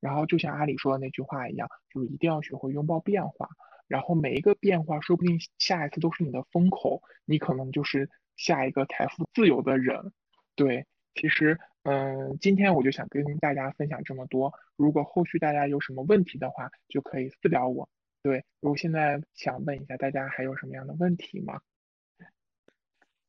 [0.00, 3.48] 然后就像阿里说的那句话一样，就是一定要学会拥抱变化，
[3.88, 8.10] 然后每一个变化说不定下一次都是你的风口，你可能就是。
[8.36, 10.12] 下一个财富自由的人，
[10.54, 14.52] 对，其实，嗯，今天我就想跟大家分享这么多。
[14.76, 17.88] 如果后续大家有什么问题的话，就可以私聊我。
[18.22, 21.60] 对，我现在想问一下大家还有什么样的问题吗？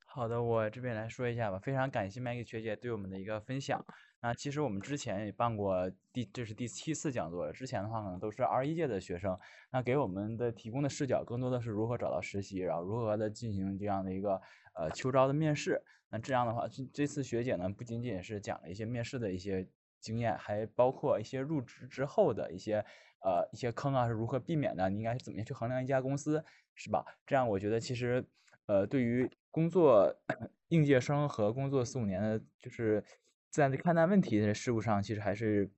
[0.06, 1.60] 好的，我这边来说一下吧。
[1.60, 3.86] 非常感谢 Maggie 学姐对我们的一个分享。
[4.20, 7.54] 那其实我们之前也办过第，这是第七次讲座了。
[7.54, 9.38] 之前的话可能都是二一届的学生，
[9.72, 14.42] 那给我们的提供的视角更多的是如何找到实习，然后如何的进行这样的一个
[14.78, 15.82] 呃秋招的面试。
[16.10, 19.68] 那这样的话，这这次学姐呢不仅仅是讲了一些面试的一些
[20.00, 22.78] 经验，还包括一些入职之后的一些
[23.20, 26.44] 呃一些坑啊是如何避免的，你应该怎么样去衡量一家公司，
[26.76, 27.04] 是吧？
[27.26, 28.26] 这样我觉得其实
[28.68, 30.16] 呃对于工作
[30.70, 33.04] 应届生和工作四五年的，就是
[33.50, 35.70] 在看待问题的事物上，其实还是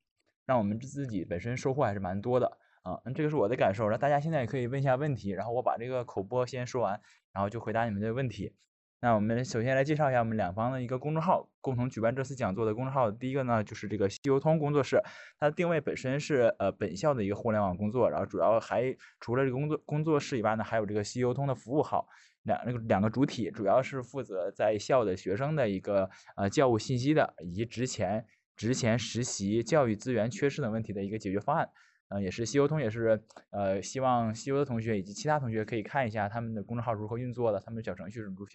[0.46, 3.02] 让我们自己本身收获还是蛮多的啊。
[3.04, 8.54] 那这个是我的感受，然后大家现在也可以问一下问题，然后我把这个口播先说完，然后就回答你们的问题。
[9.02, 13.10] 那我们首先来介绍一下我们两方的一个公众号，共同举办这次讲座的公众号。
[13.10, 15.02] 第一个呢，就是这个西游通工作室，
[15.40, 22.08] 它的定位本身是呃本校的一个互联网工作，然后主要还除了这个工作工作室以外呢，还有这个西游通的服务号。
[22.44, 28.26] 两那个两个主体主要是负责在校的学生的一个呃教务信息的，以及职前
[28.56, 31.70] 职前实习教育资源缺失等问题的一个解决方案。
[32.10, 33.22] 嗯，也是西游通也是
[33.52, 38.46] 呃希望西游的同学以及其他同学可以看一下他们的公众号如何运作的，他们的小程序是如何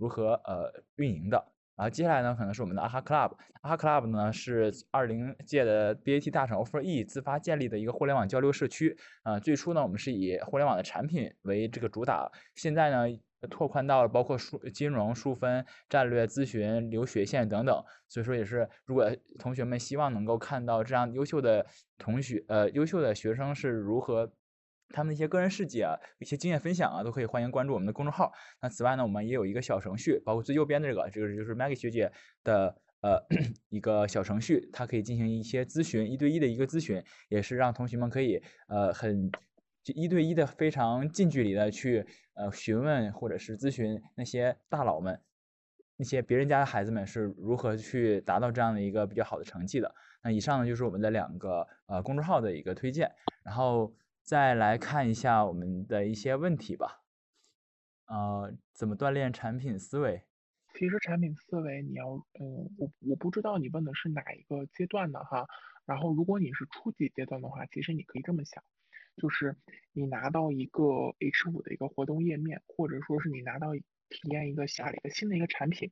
[0.00, 1.36] 如何呃运营的。
[1.76, 8.96] 然后接下来呢，可能是我们的阿哈 Club，阿哈 Club 呢是二零届的 BAT 大厂 Offer E 自发建立的一个互联网交流社区。
[9.22, 13.18] 啊，最初呢我们是以互联网的产品为这个主打，现在呢。
[13.48, 21.64] 拓宽到了包括数金融、数分、战略咨询、留学线等等，所以说也是，如果同学们希望能够看到这样优秀的
[21.96, 24.30] 同学，呃，优秀的学生是如何，
[24.92, 28.32] 他们的一些个人事迹啊，一些经验分享啊，都可以欢迎关注我们的公众号。
[28.60, 32.12] 那此外呢，我们也有一个小程序，包括最右边的这个，这个就是 Maggie 学姐
[32.44, 33.18] 的呃
[33.70, 39.30] 一个小程序，它可以进行一些咨询，一对一的一个咨询，也是让同学们可以呃很
[39.82, 45.20] 就一对一的非常近距离的去呃询问或者是咨询那些大佬们，
[45.96, 49.94] 那些别人家的孩子们是如何去达到这样的一个比较好的成绩的。
[50.22, 53.10] 那以上呢就是我们的两个呃公众号的一个推荐，
[53.42, 53.90] 然后
[54.22, 57.02] 再来看一下我们的一些问题吧。
[58.06, 60.24] 呃，怎么锻炼产品思维？
[60.74, 62.06] 其实产品思维，你要，
[62.40, 65.46] 嗯，我我不知道你问的是哪一个阶段的哈。
[65.84, 68.62] 然后，如果你是初级阶段的话，其实你可以这么想，
[69.16, 69.56] 就是
[69.92, 70.84] 你拿到一个
[71.18, 75.90] H 五的一个活动页面，或者说是你拿到体验一个下了一个新的一个产品，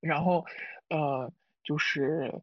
[0.00, 0.44] 然后，
[0.88, 1.32] 呃，
[1.64, 2.42] 就是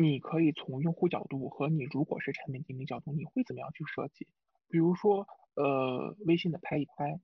[0.00, 4.26] 你可以从用户角度和你如果是产品经理角度，你会怎么样去设计？
[4.66, 7.20] 比如说，呃，微信的拍一拍。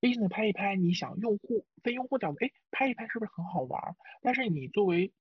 [0.00, 3.96] 微信的拍一拍，你想用户非用户角度，哎，拍一拍是不是很好玩？
[4.22, 5.12] 但是你作为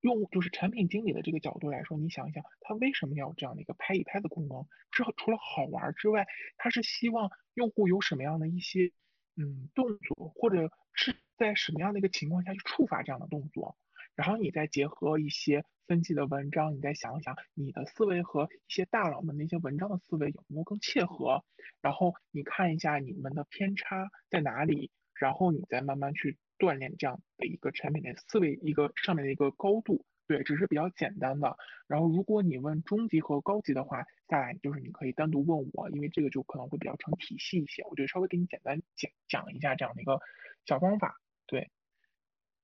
[0.00, 4.66] 用就是产品经理的这个角度来说，你想一想，他为什么要有这样的一个拍一拍的功能？
[4.90, 6.26] 是除了好玩之外，
[6.56, 8.90] 他是希望用户有什么样的一些
[9.36, 13.76] 嗯动作，或者是在什么样的一个情况下去触发这样的动作？
[14.16, 21.44] 然后你再结合一些分析的文章，你再想想你的思维和一些大佬们那些文章的思维有没有更切合，
[21.80, 31.56] 然后你看一下你们的偏差在哪里，然后你再慢慢去锻炼这样的一个产品的思维一个上面的一个高度，对，只是比较简单的。
[31.88, 40.20] 然后如果你问中级和高级的话，下来就是你可以单独问我，因为这个就可能会比较成体系一些，我就稍微给你简单讲讲一下这样的一个
[40.66, 41.70] 小方法，对。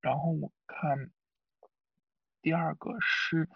[0.03, 1.11] 然后我看。
[2.47, 3.49] 第二个是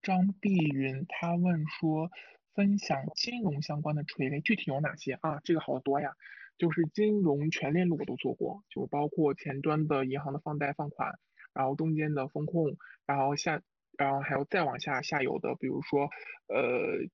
[0.00, 2.10] 张碧云，他问说，
[2.54, 5.38] 分享金融相关的垂类具体有哪些啊？
[5.44, 6.14] 这个好多呀，
[6.56, 11.18] 就是金融全链路我都做过，就包括前端的银行的放贷放款，
[11.52, 13.60] 然后中间的风控，然后下，
[13.98, 16.08] 然后还有再往下下游的，比如说
[16.46, 17.04] 呃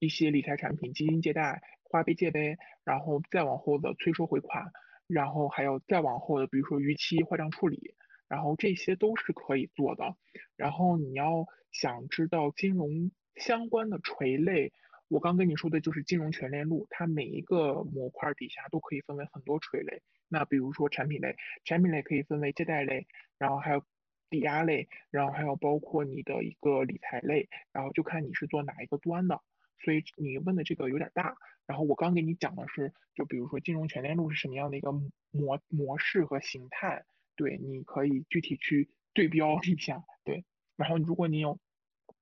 [0.00, 4.64] 一些理财产品，基金借贷、花呗借呗，然后再往后的催收回款，
[5.06, 7.94] 然后还有再往后的，比如说逾期坏账处理。
[8.32, 10.16] 然后这些都是可以做的。
[10.56, 14.72] 然后你要想知道金融相关的垂类，
[15.08, 20.00] 我刚跟你说的就是金融全链路，它每一个模块底下都可以分为很多垂类。
[20.28, 23.06] 那比如说产品类，产品类可以分为借贷类，
[23.36, 23.84] 然后还有
[24.30, 29.42] 抵押类，然后还有包括你的一个理财类，然后就看你是做哪一个端的。
[29.84, 31.36] 所以你问的这个有点大。
[31.66, 34.90] 然后我刚给你讲的是，就比如说金融全链路是什么样的一个
[35.30, 37.04] 模模式和形态。
[37.36, 40.44] 对，你可以具体去对标一下，对。
[40.76, 41.58] 然后如果你有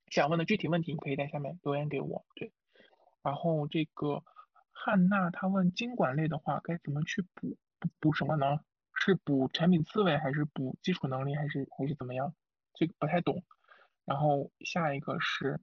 [0.08, 2.52] 想问的具体问题，你可以在下面留言给我，对。
[3.22, 4.22] 然后这个
[4.72, 8.60] 汉娜她问经管类的话该怎么去补补补什么呢？
[8.94, 12.34] 是补产品思维还是补基础能力还是还是怎么样？
[12.74, 13.44] 这个不太懂。
[14.04, 15.60] 然后下一个是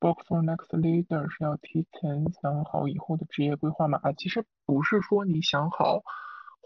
[0.00, 4.00] book for next leader 是要提前想好以后的职业规划吗？
[4.02, 6.02] 啊，其实不是说你想好。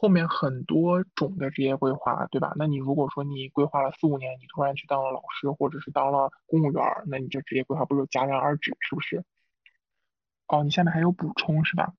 [0.01, 2.53] 后面很多种的职业规划，对吧？
[2.55, 9.25] 那你如果说你规划了四五年，你突然去当了老师，或者是当了公务员，那你这职业规划不是戛然而止，是不是？
[10.47, 11.95] 哦，你下面还有补充是吧？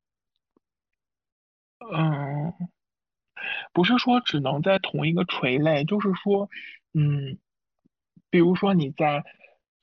[1.91, 2.53] 嗯，
[3.73, 6.49] 不是说只能在同一个垂类，就是说，
[6.93, 7.37] 嗯，
[8.29, 9.25] 比如说你在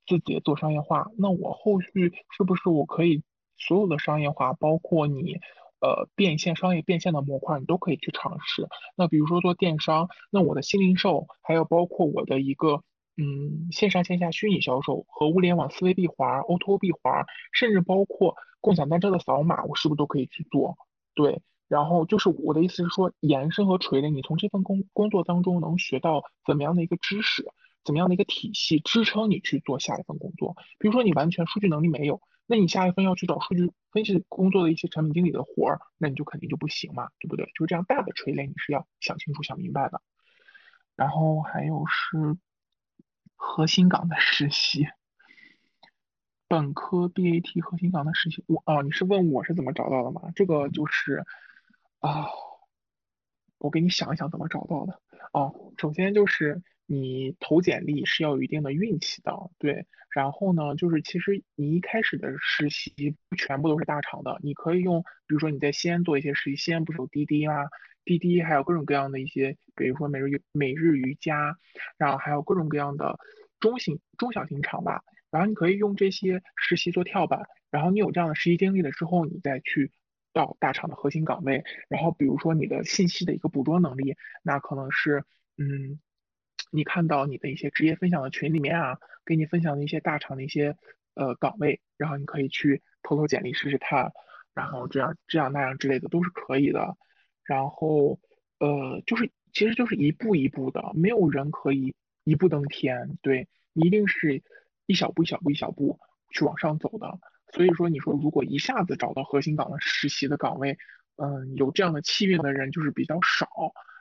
[0.07, 3.23] 自己做商业化，那我后续是不是我可以
[3.59, 5.39] 所有的商业化，包括你？
[5.81, 8.67] 呃，变现商业变现的模块，你都可以去尝试。
[8.97, 12.83] 那比如说做电商，那我的新零售，还有包括我的一个
[13.17, 20.77] 嗯线上线下虚拟销售和物联网思维闭环、O2O 闭环，甚至包括共享单车的扫码，我是不是都可以去做？
[21.15, 27.45] 对，然后就是我的意思是说，延伸和垂类，你从这份工工作当中能学到怎么样的一个知识，
[27.85, 30.57] 怎么样的一个体系支撑你去做下一份工作。
[30.79, 32.21] 比如说你完全数据能力没有。
[32.47, 37.47] 那你下一份要去找数据分析工作的一些产品经理的活儿，那你就肯定就不行嘛，对不对？
[37.55, 40.01] 就是这样大的垂类你是要想清楚、想明白的。
[40.95, 42.39] 然后还有是
[43.35, 44.87] 核心岗的实习，
[46.49, 50.31] 本科 BAT 核心岗的实习，我哦，你是问我是怎么找到的吗？
[50.37, 51.25] 这个就是
[51.99, 52.27] 啊，
[53.59, 55.01] 我给你想一想怎么找到的。
[55.33, 56.63] 哦，首先就是。
[56.87, 59.87] 你投简历是要有一定的运气的，对。
[60.11, 62.91] 然后呢，就是其实你一开始的实习
[63.37, 67.67] 全部都是大厂的，你可以用，比如说你在西安做一些实习，西安不是有滴滴吗？
[68.05, 71.59] 滴滴还有各种各样的一些，比如说每日每日瑜伽，
[71.99, 73.19] 然后还有各种各样的
[73.61, 75.03] 中型中小型厂吧。
[75.31, 79.91] 然后你可以用这些实习做跳板，然后你有这样的实习经历了之后，你再去
[80.33, 81.63] 到大厂的核心岗位。
[81.91, 85.25] 然后比如说你的信息的一个捕捉能力，那可能是
[85.59, 86.01] 嗯。
[86.71, 90.77] 你看到你的一些职业分享的群里面啊，给你分享的一些大厂的一些
[91.15, 94.13] 呃岗位，然后你可以去投投简历试试看，
[94.55, 96.97] 然后这样这样那样之类的都是可以的。
[97.45, 98.19] 然后
[98.59, 101.95] 呃，就是其实就是一步一步的，没有人可以
[102.25, 104.43] 一步登天，对你一定是
[104.87, 105.99] 一小步一小步一小步
[106.31, 107.19] 去往上走的。
[107.53, 110.77] 所以说，你说如果一下子找到核心岗的实习的岗位，
[111.17, 113.49] 嗯，有这样的气运的人就是比较少。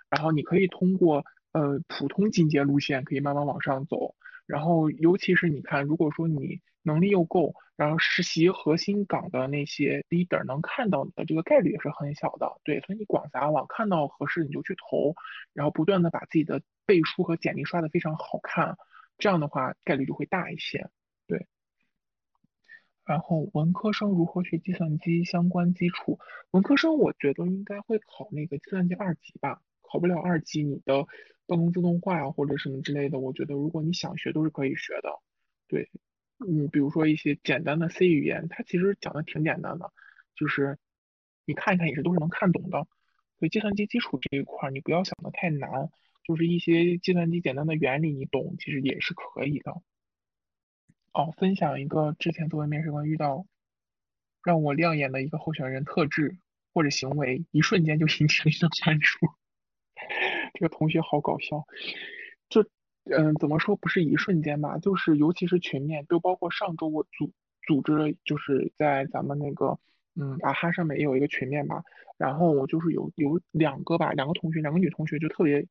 [0.09, 1.23] 然后你可以通过
[1.55, 4.13] 呃普通进阶路线，可以慢慢往上走。
[4.45, 12.59] 然后尤其是你看，如果说你能力又够，然后实习核心岗的那些 leader 能看到你的这个概率也是很小的。
[12.65, 15.15] 对，所以你广撒网，看到合适你就去投，
[15.53, 18.77] 然后不断的把自己的背书和简历刷的非常好看，
[19.17, 20.89] 这样的话概率就会大一些。
[21.25, 21.47] 对。
[23.05, 26.19] 然后文科生如何学计算机相关基础？
[26.51, 31.05] 文科生我觉得应该会考那个计算机二级吧，考不了二级，你的
[31.47, 35.09] 办公自动化啊或者什么之类的，我觉得如果你想学都是可以学的。
[35.67, 35.89] 对，
[36.39, 39.91] 嗯，比如说一些简单的 C 语言，它其实讲的挺简单的，
[40.35, 40.77] 就是
[41.45, 42.87] 你看一看也是都是能看懂的。
[43.37, 45.89] 所以计算机基础这一块儿你不要想的太难，
[46.23, 49.81] 就是一些计算机简单的原理你懂，其实也是可以的。
[51.13, 53.45] 哦，分享一个之前作为面试官遇到
[54.43, 56.37] 让我亮眼的一个候选人特质
[56.73, 59.17] 或者行为，一瞬间就引起了一个关注。
[60.55, 61.63] 这个同学好搞笑，
[62.49, 62.63] 就
[63.03, 64.79] 嗯，怎么说不是一瞬间吧？
[64.79, 67.31] 就是尤其是群面，就包括上周我组
[67.67, 69.77] 组织，就是在咱们那个
[70.15, 71.83] 嗯啊哈上面也有一个群面吧。
[72.17, 75.67] 然后我就是有有两个吧，两个同学，两个女同学就特别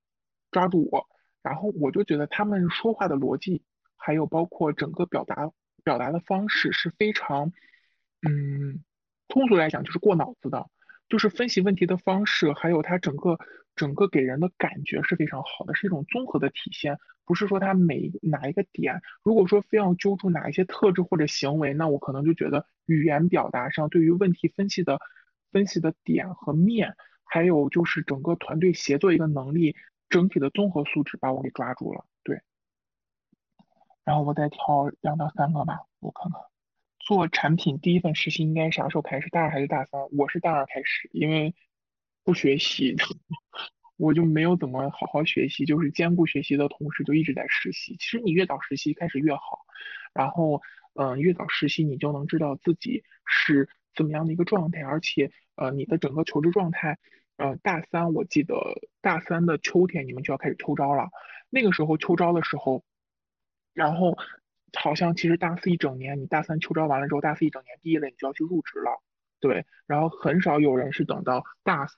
[0.53, 1.09] 抓住我，
[1.43, 3.63] 然后我就觉得他们说话的逻辑。
[3.97, 5.51] 还有包括整个表达
[5.83, 7.53] 表达的方式是非常，
[8.21, 8.85] 嗯，
[9.29, 10.69] 通俗来讲就是过脑子的，
[11.09, 13.39] 就是分析问题的方式，还有他整个
[13.77, 24.99] 整个给人的感觉是非常好的，是一种综合的体现，不是说他每哪一个点，如果说非要揪住哪一些特质或者行为，那我可能就觉得语言表达上对于问题分析的
[25.53, 29.77] 分析的点和面，还有就是整个团队协作一个能力，
[30.09, 32.41] 整体的综合素质把我给抓住了，对。
[34.05, 36.54] 然后我再挑两到三个吧，我看看。
[37.05, 39.29] 做产品第一份实习应该啥时候开始？
[39.29, 40.01] 大二还是大三？
[40.17, 41.55] 我是大二开始，因为
[42.25, 42.97] 不学习，
[43.99, 47.97] 我就没有怎么好好学习，就是兼顾学习的同时就一直在实习。
[47.99, 49.67] 其实你越早实习开始越好，
[50.15, 50.63] 然后
[50.95, 56.99] 嗯，越早实习你就能知道自己是怎么样的一个状态，而且呃，你的整个求职状态，
[57.37, 58.57] 呃，大三我记得
[59.03, 61.11] 大三的秋天你们就要开始秋招了，
[61.51, 62.83] 那个时候秋招的时候。
[63.75, 64.17] 然后，
[64.77, 69.03] 好像其实大四一整年，你大三秋招完了之后，大四一整年毕业了，你就要去入职了，
[69.41, 69.65] 对。
[69.87, 71.95] 然后很少有人是等到大四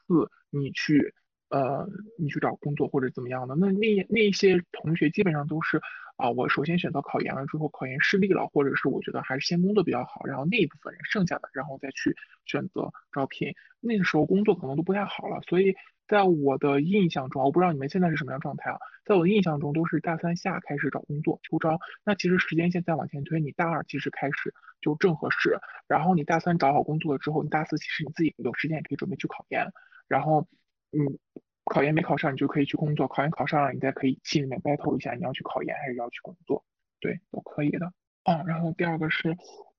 [0.50, 1.14] 你去，
[1.48, 3.54] 呃，你去找工作或者怎么样的。
[3.56, 5.80] 那那那些同学基本上都是
[6.16, 13.54] 啊，我首先选择考研了之后，考研失利了，或者是我觉得还是先工作比较好，然后那一部分人剩下的，然后再去选择招聘。
[13.80, 15.74] 那个时候工作可能都不太好了，所以。
[16.08, 18.78] 在我的印象中，我不知道你们现在是什么样状态啊？
[19.04, 21.78] 在我的印象中，都是大三下开始找工作、秋招。
[22.04, 25.58] 那其实时间线再往前推，你大二其实开始就正合适。
[25.86, 29.66] 然后你大三找好工作了之后，你大四其实你自己有时间也可以准备去考研。
[30.08, 30.46] 然后，
[30.92, 31.18] 嗯，
[31.64, 36.64] 考研没考上，你就可以去工作；考研考上了，你再可以心里面 battle 一下，你要去考研还是要去工作？
[37.00, 37.92] 对，都可以的。
[38.24, 39.36] 嗯，然后第二个是。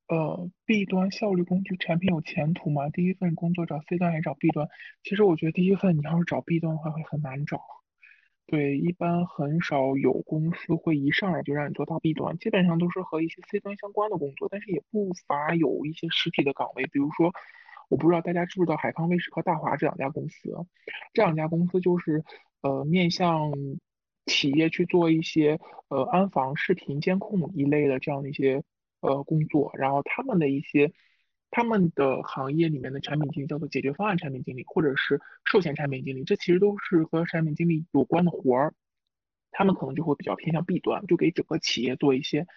[0.07, 2.89] 呃，B 端效率工具产品有前途吗？
[2.89, 4.69] 第一份工作找 C 端还是找 B 端？
[5.03, 7.61] 其实我觉得第一份你要是找 B 端的话会很难找。
[8.45, 16.85] 对，一般很少有公司会一上来就让你做到 B 端，基本上都是和一些 C 端相关的工作，但是也不乏有一些实体的岗位。
[16.85, 17.33] 比如说，
[17.89, 20.65] 我不知道大家知不知道海康威视和大华这两家公司，
[21.13, 22.23] 这两家公司就是
[22.61, 23.51] 呃面向
[24.25, 28.63] 企业去做一些呃安防视频监控一类的这样的一些。
[28.99, 30.91] 呃，工作，然后他们的一些，
[31.51, 38.73] 他们的行业里面的产品经理叫做解决方案产品经理，或者是售前产品经理，这其实都是和产品经理有关的活儿。
[39.51, 42.47] 他们可能就会比较偏向 B 端，就给整个企业做一些，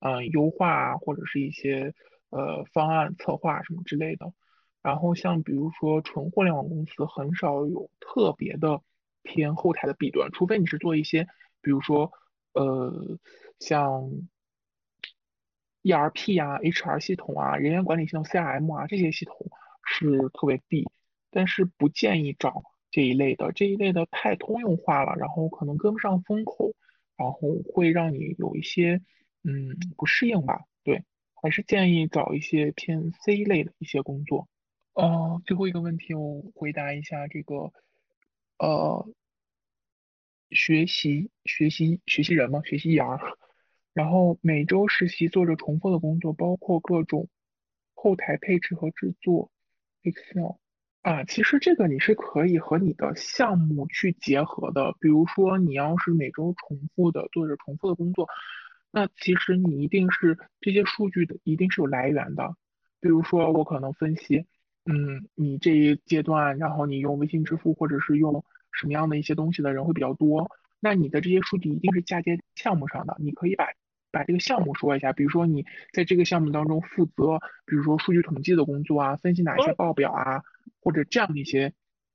[0.00, 1.94] 嗯，优化，或者是一些
[2.30, 4.32] 呃方案策划什么之类的。
[4.82, 8.80] 然后像比如说纯互联网公司，很少有特别的
[9.22, 11.26] 偏后台的 B 端，除非你是做一些，
[11.60, 12.10] 比如说
[12.54, 13.18] 呃，
[13.58, 14.10] 像。
[15.82, 19.34] ERP 啊，HR 系统啊，人员管理系统 CRM 啊，这些系统
[19.84, 20.88] 是特别 B，
[21.30, 26.72] 但是不建议找这一类的，这一类的太通用化了，然后可能跟不上风口，
[27.16, 27.38] 然后
[27.72, 29.00] 会让你有一些
[29.42, 30.64] 嗯不适应吧。
[30.84, 31.04] 对，
[31.34, 34.48] 还是建议找一些偏 C 类的一些工作。
[34.94, 37.72] 呃，最后一个问题我回答一下这个，
[38.58, 39.08] 呃。
[40.52, 43.20] 学习学习学习人嘛，学习 E R？，
[43.92, 47.28] 然后每周实习做着重复的工作，包括各种
[47.94, 49.50] 后台配置和制作
[50.02, 50.56] ，Excel
[51.02, 58.28] 啊，其实这个你是可以和你的项目去结合的，比如说你要是每周重复的做着重复的工作，
[58.90, 62.54] 那其实你一定是这些数据的一定是有来源的，
[63.00, 64.46] 比如说我可能分析，
[64.84, 68.44] 嗯，你这一阶段，然后你用微信支付或者是用。
[68.72, 70.48] 什么样的一些东西的人会比较多？
[70.80, 73.16] 那你的这些数据一定是嫁接项目上的。
[73.20, 73.68] 你可以把
[74.10, 80.42] 把这个项目说一下，比如说你在这个项目当中负责，比如说数据统计的工作啊，分析哪一些报表啊，
[80.80, 81.72] 或者这样的一些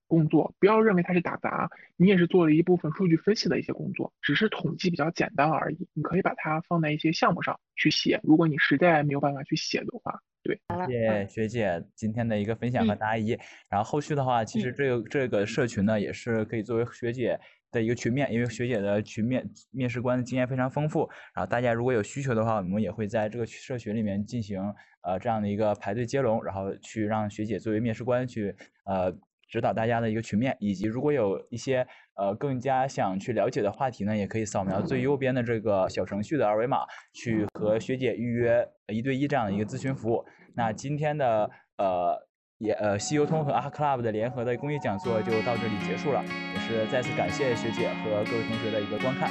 [0.07, 5.87] 工作，不要认为它是打杂，你也是做了一部分数据分析的一些工作，只是统计比较简单而已。
[5.93, 8.19] 你可以把它放在一些项目上去写。
[8.23, 10.19] 如果你实在没有办法去写的话。
[10.43, 13.35] 对，谢谢学姐今天的一个分享和答疑。
[13.67, 17.39] 然后后续的话，其实这个这个社群呢，也是可以作为学姐
[17.75, 21.07] 的一个群面，因为学姐的群面面试官的经验非常丰富。
[21.35, 24.59] 然后大家如果有需求的话，我们也会在这个社群里面进行
[25.03, 28.55] 呃这样的一个排队接龙，然后去让学姐作为面试官去
[28.85, 29.15] 呃。
[29.47, 36.79] 指导大家的一个群面，以及如果有一些呃更加想去了解的话题呢，也可以扫描最右边的这个小程序的二维码，
[37.13, 40.25] 去和学姐预约一对一这样的一个咨询服务。
[40.55, 41.47] 那今天的
[41.77, 42.24] 呃
[42.59, 49.29] 也呃西游通和阿 Club 的联合的公益讲座就到这里结束了，也是再次感谢学姐和各位同学的一个观看。